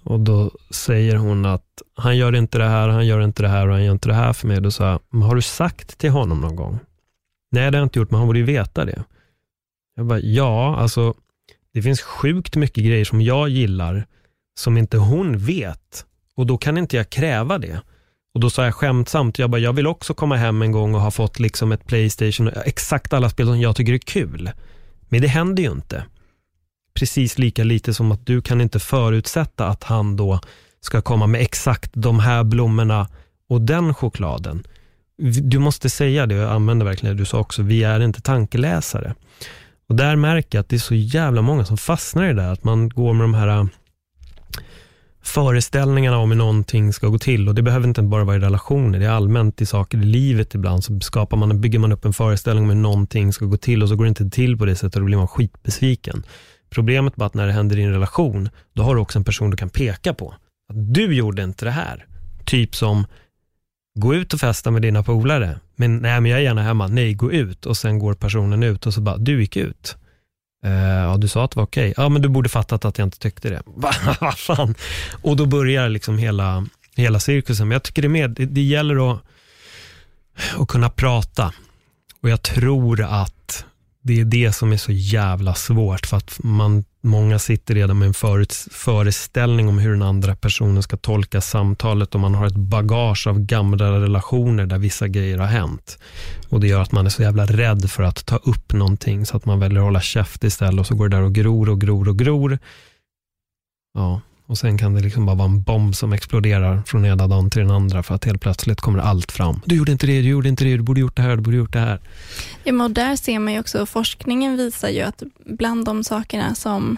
[0.03, 3.67] och då säger hon att han gör inte det här, han gör inte det här
[3.67, 4.61] och han gör inte det här för mig.
[4.61, 6.79] Då sa jag, men har du sagt till honom någon gång?
[7.51, 9.03] Nej, det har jag inte gjort, men han borde ju veta det.
[9.95, 11.13] Jag bara, ja, alltså
[11.73, 14.05] det finns sjukt mycket grejer som jag gillar,
[14.59, 16.05] som inte hon vet.
[16.35, 17.81] Och då kan inte jag kräva det.
[18.33, 21.01] Och då sa jag skämtsamt, jag bara, jag vill också komma hem en gång och
[21.01, 24.51] ha fått liksom ett Playstation, exakt alla spel som jag tycker är kul.
[25.09, 26.05] Men det händer ju inte.
[27.01, 30.39] Precis lika lite som att du kan inte förutsätta att han då
[30.81, 33.07] ska komma med exakt de här blommorna
[33.49, 34.63] och den chokladen.
[35.41, 38.21] Du måste säga det, och jag använder verkligen det du sa också, vi är inte
[38.21, 39.15] tankeläsare.
[39.89, 42.51] Och där märker jag att det är så jävla många som fastnar i det där,
[42.51, 43.65] att man går med de här äh,
[45.23, 47.47] föreställningarna om hur någonting ska gå till.
[47.47, 50.55] Och Det behöver inte bara vara i relationer, det är allmänt i saker i livet
[50.55, 50.83] ibland.
[50.83, 53.89] Så skapar man, bygger man upp en föreställning om hur någonting ska gå till och
[53.89, 56.23] så går det inte till på det sättet och då blir man skitbesviken.
[56.75, 59.49] Problemet är att när det händer i en relation, då har du också en person
[59.49, 60.35] du kan peka på.
[60.69, 62.05] Att du gjorde inte det här.
[62.45, 63.05] Typ som,
[63.99, 65.59] gå ut och festa med dina polare.
[65.75, 66.87] Men nej, men jag är gärna hemma.
[66.87, 67.65] Nej, gå ut.
[67.65, 69.95] Och sen går personen ut och så bara, du gick ut.
[70.65, 71.91] Uh, ja, du sa att det var okej.
[71.91, 72.03] Okay.
[72.03, 73.61] Ja, men du borde fattat att jag inte tyckte det.
[74.19, 74.75] Vad fan?
[75.21, 76.65] Och då börjar liksom hela,
[76.95, 77.67] hela cirkusen.
[77.67, 79.19] Men jag tycker det, med, det, det gäller att,
[80.57, 81.53] att kunna prata.
[82.21, 83.65] Och jag tror att
[84.03, 88.05] det är det som är så jävla svårt, för att man, många sitter redan med
[88.07, 93.27] en föreställning om hur den andra personen ska tolka samtalet och man har ett bagage
[93.27, 95.99] av gamla relationer där vissa grejer har hänt.
[96.49, 99.37] Och Det gör att man är så jävla rädd för att ta upp någonting, så
[99.37, 101.81] att man väljer att hålla käft istället och så går det där och gror och
[101.81, 102.59] gror och gror.
[103.93, 104.21] Ja,
[104.51, 107.61] och sen kan det liksom bara vara en bomb som exploderar från ena dagen till
[107.61, 109.61] den andra för att helt plötsligt kommer allt fram.
[109.65, 111.57] Du gjorde inte det, du gjorde inte det, du borde gjort det här, du borde
[111.57, 111.99] gjort det här.
[112.63, 116.55] Ja, men och där ser man ju också, forskningen visar ju att bland de sakerna
[116.55, 116.97] som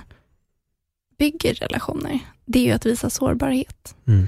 [1.17, 3.95] bygger relationer, det är ju att visa sårbarhet.
[4.07, 4.27] Mm.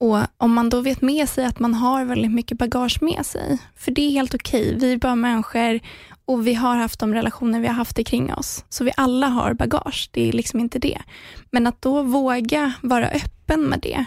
[0.00, 3.58] Och Om man då vet med sig att man har väldigt mycket bagage med sig,
[3.76, 4.78] för det är helt okej, okay.
[4.78, 5.80] vi är bara människor
[6.24, 8.64] och vi har haft de relationer vi har haft kring oss.
[8.68, 11.02] Så vi alla har bagage, det är liksom inte det.
[11.50, 14.04] Men att då våga vara öppen med det.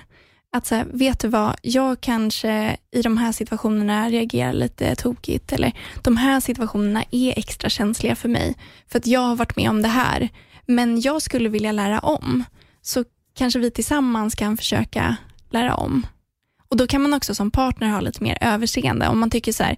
[0.52, 5.74] Att säga, vet du vad, jag kanske i de här situationerna reagerar lite tokigt eller
[6.04, 8.56] de här situationerna är extra känsliga för mig
[8.88, 10.30] för att jag har varit med om det här.
[10.66, 12.44] Men jag skulle vilja lära om.
[12.82, 13.04] Så
[13.36, 15.18] kanske vi tillsammans kan försöka
[15.54, 16.06] lära om.
[16.70, 19.08] Och Då kan man också som partner ha lite mer överseende.
[19.08, 19.78] Om man tycker så här,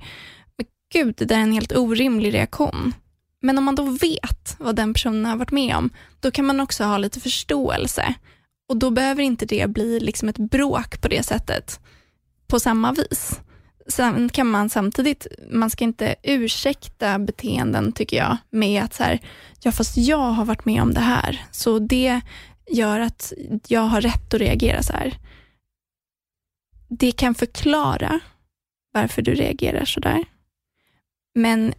[0.58, 2.94] men gud, det där är en helt orimlig reaktion.
[3.42, 6.60] Men om man då vet vad den personen har varit med om, då kan man
[6.60, 8.14] också ha lite förståelse.
[8.70, 11.80] Och då behöver inte det bli liksom ett bråk på det sättet,
[12.48, 13.40] på samma vis.
[13.88, 19.20] Sen kan man samtidigt, man ska inte ursäkta beteenden tycker jag, med att så här,
[19.62, 22.22] ja fast jag har varit med om det här, så det
[22.72, 23.34] gör att
[23.68, 25.18] jag har rätt att reagera så här.
[27.00, 28.20] Det kan förklara
[28.94, 30.26] varför du reagerar så där.
[31.36, 31.74] Men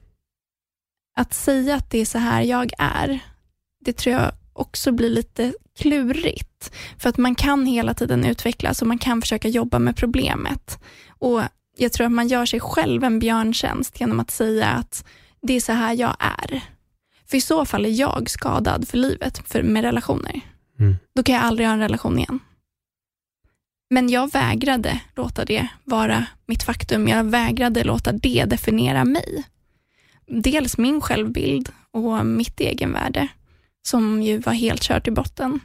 [1.17, 3.19] att säga att det är så här jag är,
[3.85, 6.73] det tror jag också blir lite klurigt.
[6.99, 10.79] För att man kan hela tiden utvecklas och man kan försöka jobba med problemet.
[11.09, 11.43] Och
[11.77, 15.05] Jag tror att man gör sig själv en björntjänst genom att säga att
[15.43, 16.61] det är så här jag är.
[17.27, 20.41] För i så fall är jag skadad för livet för, med relationer.
[20.79, 20.97] Mm.
[21.15, 22.41] Då kan jag aldrig ha en relation igen.
[23.93, 27.09] Men jag vägrade låta det vara mitt faktum.
[27.09, 29.45] Jag vägrade låta det definiera mig.
[30.27, 33.29] Dels min självbild och mitt egenvärde,
[33.83, 35.61] som ju var helt kört i botten.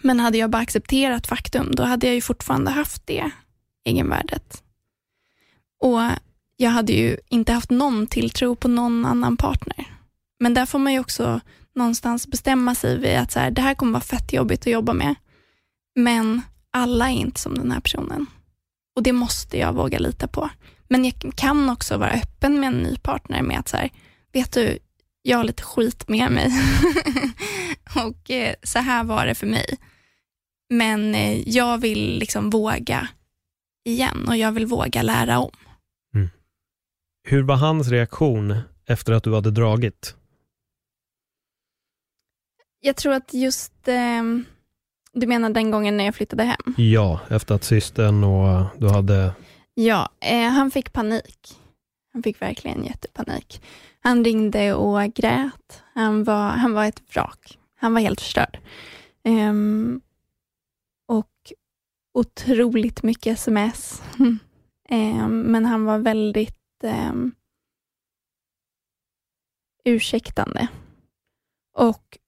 [0.00, 3.30] Men hade jag bara accepterat faktum, då hade jag ju fortfarande haft det
[3.84, 4.62] egenvärdet.
[5.80, 6.00] Och
[6.56, 9.86] jag hade ju inte haft någon tilltro på någon annan partner.
[10.40, 11.40] Men där får man ju också
[11.74, 14.92] någonstans bestämma sig vid att så här, det här kommer vara fett jobbigt att jobba
[14.92, 15.14] med.
[15.94, 16.42] Men
[16.72, 18.26] alla är inte som den här personen.
[18.96, 20.50] Och det måste jag våga lita på.
[20.88, 23.90] Men jag kan också vara öppen med en ny partner med att så här,
[24.32, 24.78] vet du,
[25.22, 26.50] jag har lite skit med mig.
[28.06, 29.78] och eh, så här var det för mig.
[30.70, 33.08] Men eh, jag vill liksom våga
[33.84, 35.50] igen och jag vill våga lära om.
[36.14, 36.28] Mm.
[37.28, 40.16] Hur var hans reaktion efter att du hade dragit?
[42.80, 44.22] Jag tror att just eh,
[45.12, 46.74] du menar den gången när jag flyttade hem?
[46.76, 49.32] Ja, efter att systern och du hade...
[49.74, 51.58] Ja, eh, han fick panik.
[52.12, 53.62] Han fick verkligen jättepanik.
[54.00, 55.82] Han ringde och grät.
[55.94, 57.58] Han var, han var ett vrak.
[57.76, 58.58] Han var helt förstörd.
[59.24, 60.00] Um,
[61.08, 61.52] och
[62.14, 64.02] otroligt mycket sms.
[64.90, 67.34] um, men han var väldigt um,
[69.84, 70.68] ursäktande.
[71.74, 72.18] Och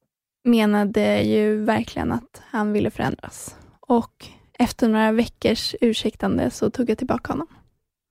[0.44, 3.56] menade ju verkligen att han ville förändras.
[3.80, 4.26] Och
[4.58, 7.46] efter några veckors ursäktande så tog jag tillbaka honom.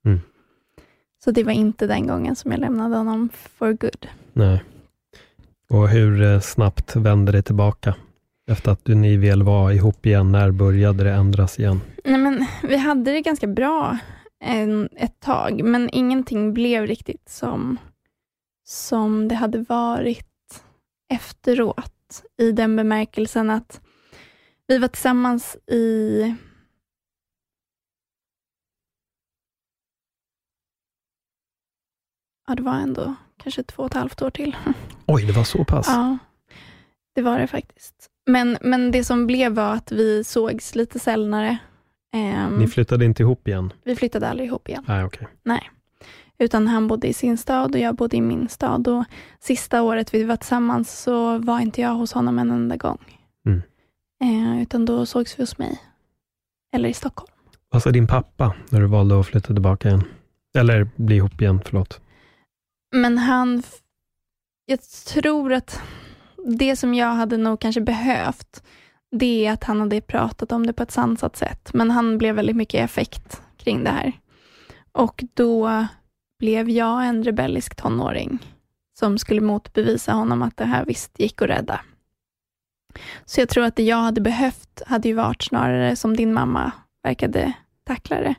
[0.06, 0.20] Mm.
[1.24, 4.06] Så det var inte den gången som jag lämnade honom for good.
[4.32, 4.62] Nej.
[5.68, 7.94] Och hur eh, snabbt vände det tillbaka?
[8.46, 11.80] Efter att du, ni väl var ihop igen, när började det ändras igen?
[12.04, 13.98] Nej, men vi hade det ganska bra
[14.44, 17.76] en, ett tag, men ingenting blev riktigt som,
[18.64, 20.26] som det hade varit
[21.12, 21.92] efteråt,
[22.42, 23.80] i den bemärkelsen att
[24.66, 26.34] vi var tillsammans i
[32.48, 34.56] Ja, det var ändå kanske två och ett halvt år till.
[35.06, 35.86] Oj, det var så pass?
[35.88, 36.18] Ja,
[37.14, 38.08] det var det faktiskt.
[38.26, 41.58] Men, men det som blev var att vi sågs lite sällnare.
[42.14, 43.72] Ehm, Ni flyttade inte ihop igen?
[43.84, 44.84] vi flyttade aldrig ihop igen.
[44.88, 45.28] Nej, okej.
[45.42, 45.70] Nej.
[46.42, 48.88] Utan han bodde i sin stad och jag bodde i min stad.
[48.88, 49.04] Och
[49.40, 52.98] sista året vi var tillsammans så var inte jag hos honom en enda gång.
[53.46, 53.62] Mm.
[54.22, 55.80] Eh, utan då sågs vi hos mig.
[56.74, 57.32] Eller i Stockholm.
[57.70, 60.04] Vad sa din pappa när du valde att flytta tillbaka igen?
[60.58, 62.00] Eller bli ihop igen, förlåt.
[62.94, 63.62] Men han,
[64.66, 65.80] jag tror att
[66.46, 68.62] det som jag hade nog kanske behövt,
[69.10, 71.70] det är att han hade pratat om det på ett sansat sätt.
[71.74, 74.12] Men han blev väldigt mycket effekt kring det här.
[74.92, 75.86] Och då
[76.42, 78.38] blev jag en rebellisk tonåring
[78.98, 81.80] som skulle motbevisa honom att det här visst gick att rädda.
[83.24, 86.72] Så jag tror att det jag hade behövt hade ju varit snarare som din mamma
[87.02, 87.52] verkade
[87.84, 88.34] tackla det.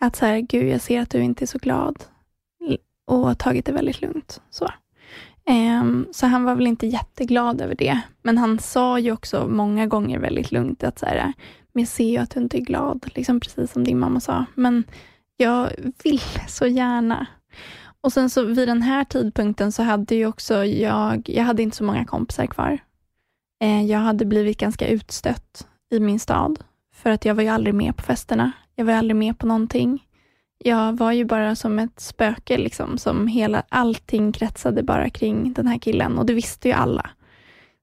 [0.00, 2.04] Att så här, gud jag ser att du inte är så glad
[3.06, 4.40] och tagit det väldigt lugnt.
[4.50, 4.68] Så.
[5.80, 8.00] Um, så han var väl inte jätteglad över det.
[8.22, 11.32] Men han sa ju också många gånger väldigt lugnt att så här,
[11.72, 14.44] men jag ser ju att du inte är glad, liksom precis som din mamma sa.
[14.54, 14.84] Men
[15.36, 15.70] jag
[16.04, 17.26] vill så gärna.
[18.00, 21.76] Och sen så vid den här tidpunkten så hade ju också jag, jag hade inte
[21.76, 22.78] så många kompisar kvar.
[23.60, 27.74] Eh, jag hade blivit ganska utstött i min stad, för att jag var ju aldrig
[27.74, 28.52] med på festerna.
[28.74, 30.06] Jag var ju aldrig med på någonting.
[30.58, 35.66] Jag var ju bara som ett spöke, liksom, som hela, allting kretsade bara kring den
[35.66, 37.10] här killen och det visste ju alla.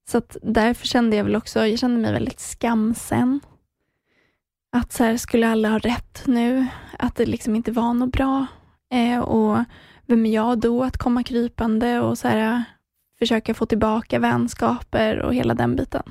[0.10, 3.40] Så att därför kände jag väl också, jag kände mig väldigt skamsen.
[4.72, 6.68] Att så här, skulle alla ha rätt nu?
[7.00, 8.46] Att det liksom inte var något bra.
[8.92, 9.64] Eh, och
[10.06, 12.64] vem är jag då att komma krypande och så här,
[13.20, 16.04] försöka få tillbaka vänskaper och hela den biten.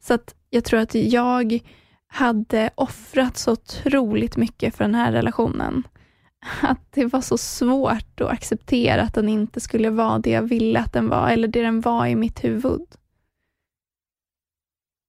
[0.00, 1.60] Så att jag tror att jag
[2.06, 5.82] hade offrat så otroligt mycket för den här relationen.
[6.60, 10.80] Att det var så svårt att acceptera att den inte skulle vara det jag ville
[10.80, 12.86] att den var, eller det den var i mitt huvud.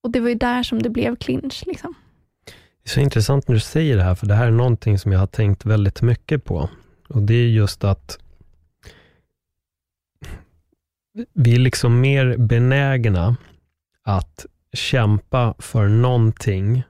[0.03, 1.63] Och det var ju där som det blev clinch.
[1.65, 1.95] Liksom.
[2.89, 5.11] Det är så intressant när du säger det här, för det här är någonting som
[5.11, 6.69] jag har tänkt väldigt mycket på.
[7.09, 8.19] Och det är just att
[11.33, 13.35] vi är liksom mer benägna
[14.03, 16.83] att kämpa för någonting.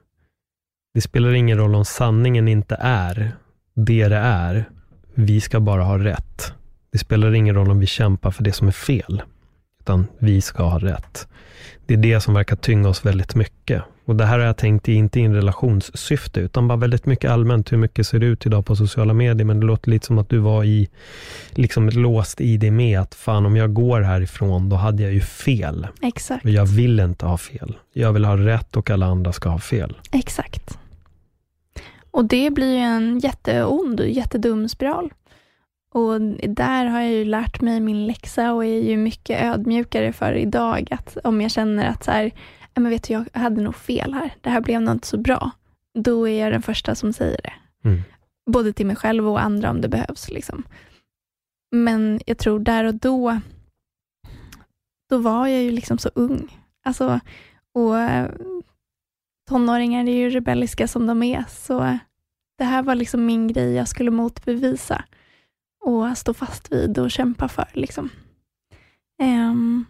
[0.94, 3.32] Det spelar ingen roll om sanningen inte är
[3.74, 4.64] det det är.
[5.14, 6.52] Vi ska bara ha rätt.
[6.92, 9.22] Det spelar ingen roll om vi kämpar för det som är fel,
[9.80, 11.28] utan vi ska ha rätt.
[11.86, 13.82] Det är det som verkar tynga oss väldigt mycket.
[14.10, 17.30] Och det här har jag tänkt i, inte i en relationssyfte, utan bara väldigt mycket
[17.30, 17.72] allmänt.
[17.72, 19.44] Hur mycket ser det ut idag på sociala medier?
[19.44, 20.88] Men det låter lite som att du var i,
[21.50, 25.20] liksom låst i det med att fan om jag går härifrån, då hade jag ju
[25.20, 25.86] fel.
[26.02, 26.44] Exakt.
[26.44, 27.76] Och jag vill inte ha fel.
[27.92, 29.96] Jag vill ha rätt och alla andra ska ha fel.
[30.12, 30.78] Exakt.
[32.10, 35.10] Och det blir ju en jätteond jättedum spiral.
[35.92, 40.32] Och där har jag ju lärt mig min läxa och är ju mycket ödmjukare för
[40.32, 40.88] idag.
[40.90, 42.30] Att om jag känner att så här, "Ja,
[42.74, 44.34] men vet du, jag hade nog fel här.
[44.40, 45.50] Det här blev nog inte så bra.
[45.98, 47.52] Då är jag den första som säger det.
[47.88, 48.02] Mm.
[48.50, 50.30] Både till mig själv och andra om det behövs.
[50.30, 50.62] Liksom.
[51.70, 53.40] Men jag tror där och då,
[55.10, 56.56] då var jag ju liksom så ung.
[56.84, 57.20] Alltså,
[57.74, 58.30] och eh,
[59.48, 61.98] tonåringar är ju rebelliska som de är, så
[62.58, 65.04] det här var liksom min grej jag skulle motbevisa
[65.84, 67.68] och stå fast vid och kämpa för.
[67.72, 68.10] Liksom.
[69.22, 69.84] Ehm,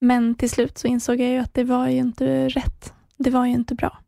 [0.00, 2.94] men till slut så insåg jag ju att det var ju inte rätt.
[3.16, 3.98] Det var ju inte bra.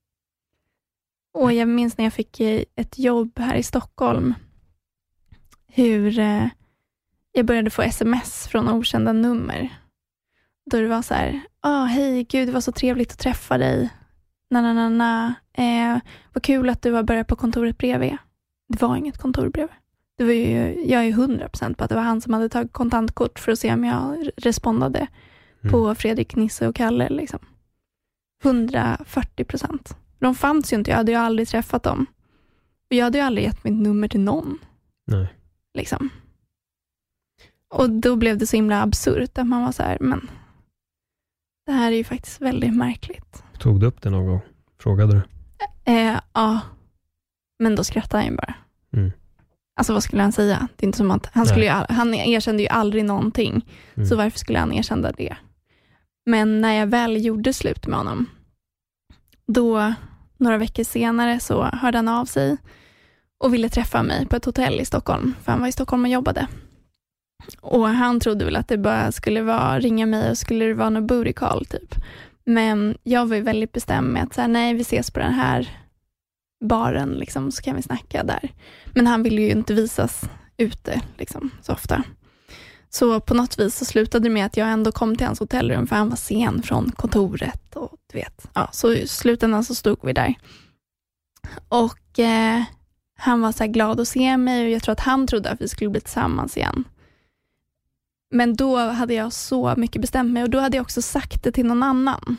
[1.34, 4.34] Och jag minns när jag fick eh, ett jobb här i Stockholm,
[5.68, 6.46] hur eh,
[7.32, 9.68] jag började få sms från okända nummer.
[10.70, 13.90] Då det var så här, ah, hej, gud, det var så trevligt att träffa dig.
[14.50, 15.34] Na, na, na, na.
[15.52, 15.98] Eh,
[16.32, 18.16] vad kul att du har börjat på kontoret bredvid.
[18.68, 19.76] Det var inget kontor bredvid.
[20.18, 22.48] Det var ju, jag är ju hundra procent på att det var han som hade
[22.48, 25.06] tagit kontantkort för att se om jag respondade
[25.62, 25.72] Mm.
[25.72, 27.08] på Fredrik, Nisse och Kalle.
[27.08, 27.38] Liksom.
[28.44, 29.96] 140 procent.
[30.18, 32.06] De fanns ju inte, jag hade ju aldrig träffat dem.
[32.90, 34.58] Och jag hade ju aldrig gett mitt nummer till någon.
[35.06, 35.26] Nej.
[35.74, 36.10] Liksom.
[37.68, 40.30] Och då blev det så himla absurt att man var så här, men
[41.66, 43.42] det här är ju faktiskt väldigt märkligt.
[43.58, 44.40] Tog du upp det någon gång?
[44.78, 45.22] Frågade du?
[45.92, 46.60] Eh, ja,
[47.58, 48.54] men då skrattade han ju bara.
[48.92, 49.12] Mm.
[49.76, 50.68] Alltså vad skulle han säga?
[50.76, 54.08] Det är inte som att han, skulle ju, han erkände ju aldrig någonting, mm.
[54.08, 55.36] så varför skulle han erkänna det?
[56.26, 58.26] Men när jag väl gjorde slut med honom,
[59.46, 59.94] då
[60.36, 62.56] några veckor senare så hörde han av sig
[63.38, 66.10] och ville träffa mig på ett hotell i Stockholm, för han var i Stockholm och
[66.10, 66.46] jobbade.
[67.60, 70.90] Och han trodde väl att det bara skulle vara ringa mig och skulle det vara
[70.90, 71.94] något booty call typ.
[72.44, 75.68] Men jag var ju väldigt bestämd med att så nej, vi ses på den här
[76.64, 78.52] baren, liksom, så kan vi snacka där.
[78.94, 80.22] Men han ville ju inte visas
[80.56, 82.04] ute liksom, så ofta.
[82.94, 85.86] Så på något vis så slutade det med att jag ändå kom till hans hotellrum,
[85.86, 87.76] för han var sen från kontoret.
[87.76, 88.50] och du vet.
[88.54, 90.34] Ja, så i slutändan så stod vi där.
[91.68, 92.62] Och eh,
[93.18, 95.68] han var så glad att se mig och jag tror att han trodde att vi
[95.68, 96.84] skulle bli tillsammans igen.
[98.30, 101.52] Men då hade jag så mycket bestämt mig och då hade jag också sagt det
[101.52, 102.36] till någon annan.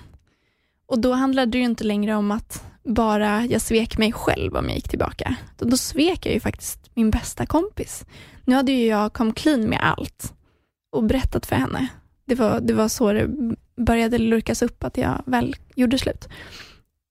[0.85, 4.65] Och då handlade det ju inte längre om att bara jag svek mig själv om
[4.65, 5.35] jag gick tillbaka.
[5.57, 8.05] Då svek jag ju faktiskt min bästa kompis.
[8.45, 10.34] Nu hade ju jag kom clean med allt
[10.93, 11.87] och berättat för henne.
[12.25, 13.29] Det var, det var så det
[13.75, 16.29] började lurkas upp att jag väl gjorde slut.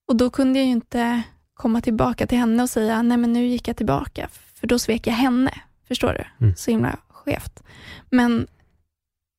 [0.09, 1.23] Och då kunde jag ju inte
[1.55, 5.07] komma tillbaka till henne och säga, nej men nu gick jag tillbaka, för då svek
[5.07, 5.53] jag henne.
[5.89, 6.45] Förstår du?
[6.45, 6.57] Mm.
[6.57, 7.63] Så himla skevt.
[8.11, 8.47] Men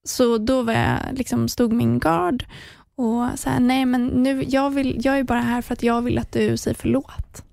[0.04, 2.46] så då var jag, liksom, stod min gard
[2.96, 6.02] och så här, nej men nu, jag, vill, jag är bara här för att jag
[6.02, 7.44] vill att du säger förlåt.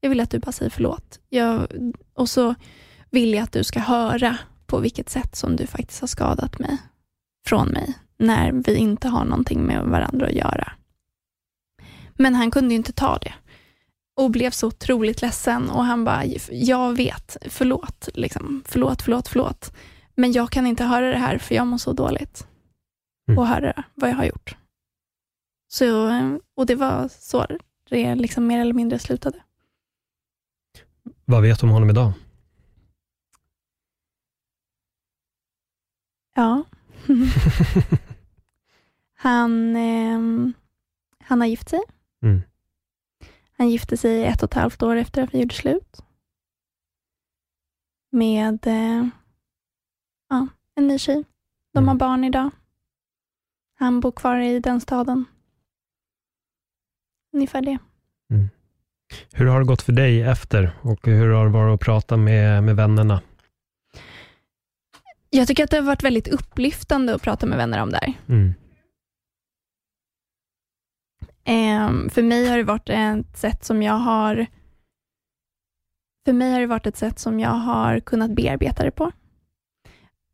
[0.00, 1.20] Jag vill att du bara säger förlåt.
[1.28, 1.66] Jag,
[2.14, 2.54] och så
[3.10, 4.38] vill jag att du ska höra
[4.72, 6.78] på vilket sätt som du faktiskt har skadat mig,
[7.46, 10.72] från mig, när vi inte har någonting med varandra att göra.
[12.14, 13.34] Men han kunde ju inte ta det
[14.16, 18.62] och blev så otroligt ledsen och han bara, jag vet, förlåt, liksom.
[18.66, 19.76] förlåt, förlåt, förlåt.
[20.14, 22.46] Men jag kan inte höra det här för jag mår så dåligt.
[23.28, 23.38] Mm.
[23.38, 24.56] Och höra vad jag har gjort.
[25.68, 26.10] Så,
[26.56, 27.46] och det var så
[27.90, 29.38] det liksom mer eller mindre slutade.
[31.24, 32.12] Vad vet du om honom idag?
[36.34, 36.64] Ja.
[39.14, 40.20] han, eh,
[41.24, 41.80] han har gift sig.
[42.22, 42.42] Mm.
[43.56, 46.04] Han gifte sig ett och ett halvt år efter att vi gjorde slut.
[48.10, 49.08] Med eh,
[50.28, 51.24] ja, en ny tjej.
[51.72, 51.88] De mm.
[51.88, 52.50] har barn idag.
[53.78, 55.24] Han bor kvar i den staden.
[57.32, 57.78] Ungefär det.
[58.30, 58.48] Mm.
[59.32, 62.64] Hur har det gått för dig efter och hur har det varit att prata med,
[62.64, 63.20] med vännerna?
[65.34, 68.12] Jag tycker att det har varit väldigt upplyftande att prata med vänner om det här.
[68.28, 68.54] Mm.
[71.48, 74.46] Um, för mig har det varit ett sätt som jag har
[76.24, 79.12] för mig har det varit ett sätt som jag har kunnat bearbeta det på.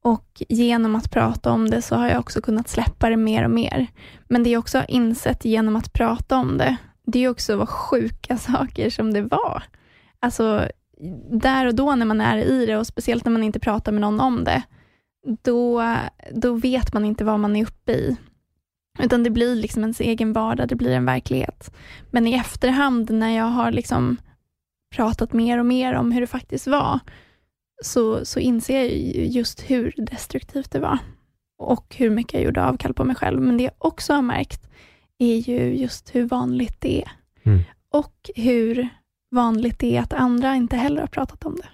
[0.03, 3.51] Och genom att prata om det så har jag också kunnat släppa det mer och
[3.51, 3.87] mer.
[4.29, 6.77] Men det jag också har insett genom att prata om det,
[7.07, 9.62] det är också vad sjuka saker som det var.
[10.20, 10.69] Alltså,
[11.31, 14.01] där och då när man är i det och speciellt när man inte pratar med
[14.01, 14.62] någon om det,
[15.42, 15.84] då,
[16.32, 18.16] då vet man inte vad man är uppe i.
[18.98, 21.74] Utan det blir liksom ens egen vardag, det blir en verklighet.
[22.10, 24.16] Men i efterhand när jag har liksom
[24.96, 27.00] pratat mer och mer om hur det faktiskt var,
[27.84, 28.90] så, så inser jag
[29.26, 30.98] just hur destruktivt det var.
[31.59, 33.40] Och hur mycket jag gjorde avkall på mig själv.
[33.40, 34.70] Men det jag också har märkt
[35.18, 37.10] är ju just hur vanligt det är.
[37.42, 37.60] Mm.
[37.92, 38.88] Och hur
[39.30, 41.68] vanligt det är att andra inte heller har pratat om det.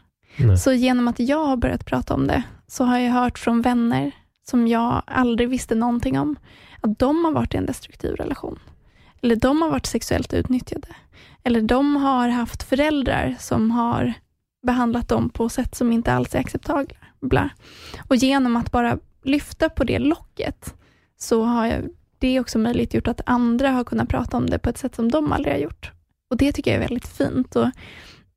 [0.44, 0.58] Nej.
[0.58, 2.42] Så genom att jag har börjat prata om det,
[2.74, 6.36] så har jag hört från vänner som jag aldrig visste någonting om,
[6.80, 8.58] att de har varit i en destruktiv relation.
[9.22, 10.88] Eller de har varit sexuellt utnyttjade.
[11.42, 14.12] Eller de har haft föräldrar som har
[14.66, 17.50] behandlat dem på sätt som inte alls är acceptabla.
[18.08, 20.74] Och genom att bara lyfta på det locket,
[21.16, 21.84] så har
[22.18, 25.10] det också möjligt gjort att andra har kunnat prata om det på ett sätt som
[25.10, 25.92] de aldrig har gjort.
[26.30, 27.56] Och Det tycker jag är väldigt fint.
[27.56, 27.68] Och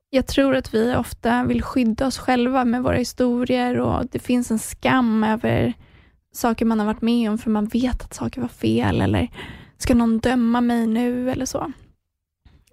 [0.10, 4.52] jag tror att vi ofta vill skydda oss själva med våra historier och det finns
[4.52, 5.74] en skam över
[6.34, 9.28] saker man har varit med om, för man vet att saker var fel, eller
[9.78, 11.72] ska någon döma mig nu, eller så.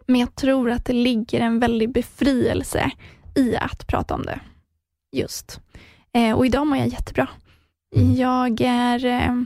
[0.07, 2.91] Men jag tror att det ligger en väldig befrielse
[3.35, 4.41] i att prata om det.
[5.17, 5.61] Just.
[6.13, 7.29] Eh, och idag mår jag jättebra.
[7.97, 8.15] Mm.
[8.15, 9.05] Jag är...
[9.05, 9.43] Eh,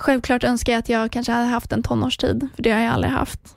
[0.00, 3.12] självklart önskar jag att jag kanske hade haft en tonårstid, för det har jag aldrig
[3.12, 3.56] haft.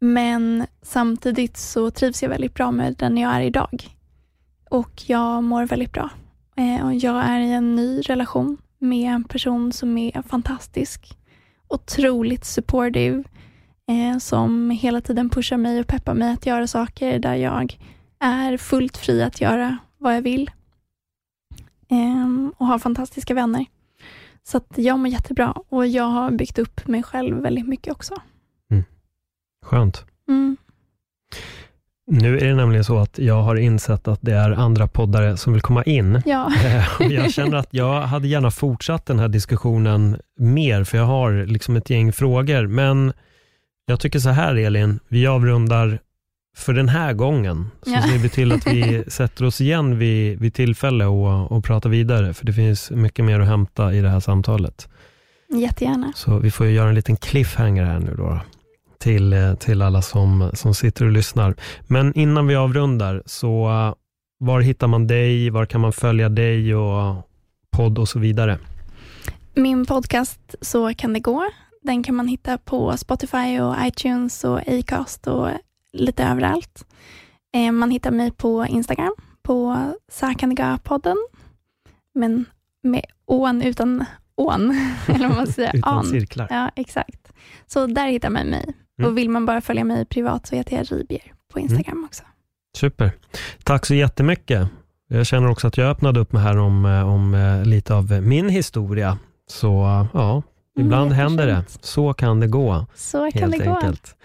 [0.00, 3.96] Men samtidigt så trivs jag väldigt bra med den jag är idag.
[4.70, 6.10] Och jag mår väldigt bra.
[6.56, 11.16] Eh, och jag är i en ny relation med en person som är fantastisk.
[11.68, 13.24] Otroligt supportive
[13.88, 17.78] eh, som hela tiden pushar mig och peppar mig att göra saker där jag
[18.18, 20.50] är fullt fri att göra vad jag vill.
[21.88, 23.66] Ehm, och har fantastiska vänner.
[24.42, 28.14] Så att jag mår jättebra och jag har byggt upp mig själv väldigt mycket också.
[29.66, 30.04] Skönt.
[30.28, 30.56] Mm.
[32.10, 35.52] Nu är det nämligen så att jag har insett att det är andra poddare som
[35.52, 36.22] vill komma in.
[36.26, 36.52] Ja.
[37.00, 41.76] Jag känner att jag hade gärna fortsatt den här diskussionen mer, för jag har liksom
[41.76, 42.66] ett gäng frågor.
[42.66, 43.12] Men
[43.86, 45.98] jag tycker så här Elin, vi avrundar
[46.56, 47.70] för den här gången.
[47.82, 48.02] Så Ja.
[48.02, 52.34] ser vi till att vi sätter oss igen vid, vid tillfälle och, och pratar vidare,
[52.34, 54.88] för det finns mycket mer att hämta i det här samtalet.
[55.48, 56.12] Jättegärna.
[56.16, 58.40] Så vi får ju göra en liten cliffhanger här nu då,
[58.98, 61.54] till, eh, till alla som, som sitter och lyssnar.
[61.86, 63.94] Men innan vi avrundar, så eh,
[64.38, 67.28] var hittar man dig, var kan man följa dig och
[67.70, 68.58] podd och så vidare?
[69.54, 71.50] Min podcast Så kan det gå.
[71.82, 75.48] Den kan man hitta på Spotify och iTunes och Acast och
[75.92, 76.84] lite överallt.
[77.54, 81.16] Eh, Man hittar mig på Instagram på Så kan det gå-podden.
[82.14, 82.44] Men
[82.82, 84.04] med ån utan
[84.36, 84.70] ån,
[85.06, 85.70] eller vad man säger.
[85.76, 86.04] Utan an.
[86.06, 86.46] cirklar.
[86.50, 87.32] Ja, exakt.
[87.66, 88.74] Så där hittar man mig.
[88.98, 89.10] Mm.
[89.10, 91.22] Och vill man bara följa mig privat så heter jag Ribier
[91.52, 92.22] på Instagram också.
[92.76, 93.12] Super.
[93.64, 94.68] Tack så jättemycket.
[95.08, 98.22] Jag känner också att jag öppnade upp mig här om, eh, om eh, lite av
[98.22, 99.18] min historia.
[99.50, 100.42] Så eh, ja,
[100.78, 101.64] ibland Mm, händer det.
[101.80, 102.86] Så kan det gå.
[102.94, 103.74] Så kan det gå.
[103.76, 104.16] enkelt.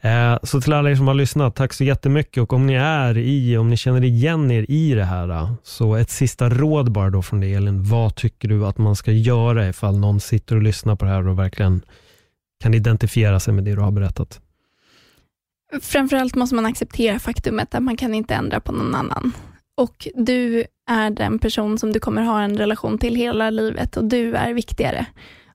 [0.00, 2.42] Eh, så till alla er som har lyssnat, tack så jättemycket.
[2.42, 6.10] Och om ni är i, om ni känner igen er i det här, så ett
[6.10, 7.84] sista råd bara då från dig Elin.
[7.84, 11.28] Vad tycker du att man ska göra ifall någon sitter och lyssnar på det här
[11.28, 11.82] och verkligen
[12.62, 14.40] kan identifiera sig med det du har berättat?
[15.80, 19.32] Framförallt måste man acceptera faktumet att man kan inte ändra på någon annan.
[19.74, 24.04] Och du är den person som du kommer ha en relation till hela livet och
[24.04, 25.06] du är viktigare.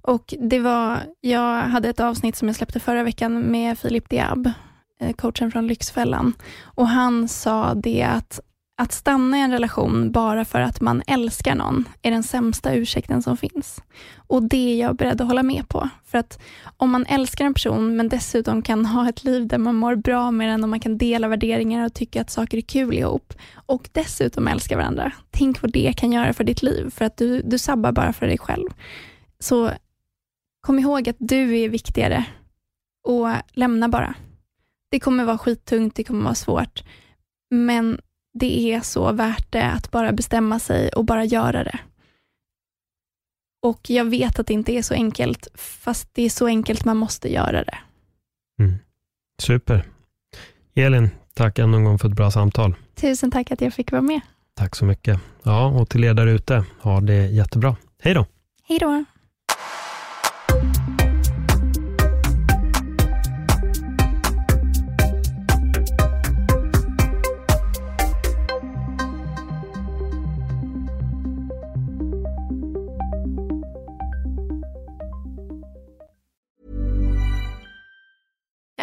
[0.01, 4.51] Och det var, jag hade ett avsnitt som jag släppte förra veckan med Filip Diab,
[4.99, 6.33] eh, coachen från Lyxfällan.
[6.63, 8.39] Och han sa det att
[8.79, 13.21] att stanna i en relation bara för att man älskar någon är den sämsta ursäkten
[13.21, 13.81] som finns.
[14.15, 15.89] Och det är jag beredd att hålla med på.
[16.05, 16.39] För att
[16.77, 20.31] om man älskar en person men dessutom kan ha ett liv där man mår bra
[20.31, 23.89] med den och man kan dela värderingar och tycka att saker är kul ihop och
[23.91, 25.11] dessutom älskar varandra.
[25.31, 28.27] Tänk vad det kan göra för ditt liv för att du, du sabbar bara för
[28.27, 28.67] dig själv.
[29.39, 29.71] Så
[30.61, 32.25] kom ihåg att du är viktigare
[33.03, 34.15] och lämna bara.
[34.91, 36.83] Det kommer vara skittungt, det kommer vara svårt,
[37.49, 37.99] men
[38.37, 41.79] det är så värt det att bara bestämma sig och bara göra det.
[43.61, 46.97] Och jag vet att det inte är så enkelt, fast det är så enkelt man
[46.97, 47.77] måste göra det.
[49.41, 49.85] Super.
[50.75, 52.75] Elin, tack ännu en gång för ett bra samtal.
[52.95, 54.21] Tusen tack att jag fick vara med.
[54.53, 55.19] Tack så mycket.
[55.43, 57.75] Ja, och till er där ute, ha det jättebra.
[58.01, 58.25] Hej då!
[58.63, 59.05] Hej då.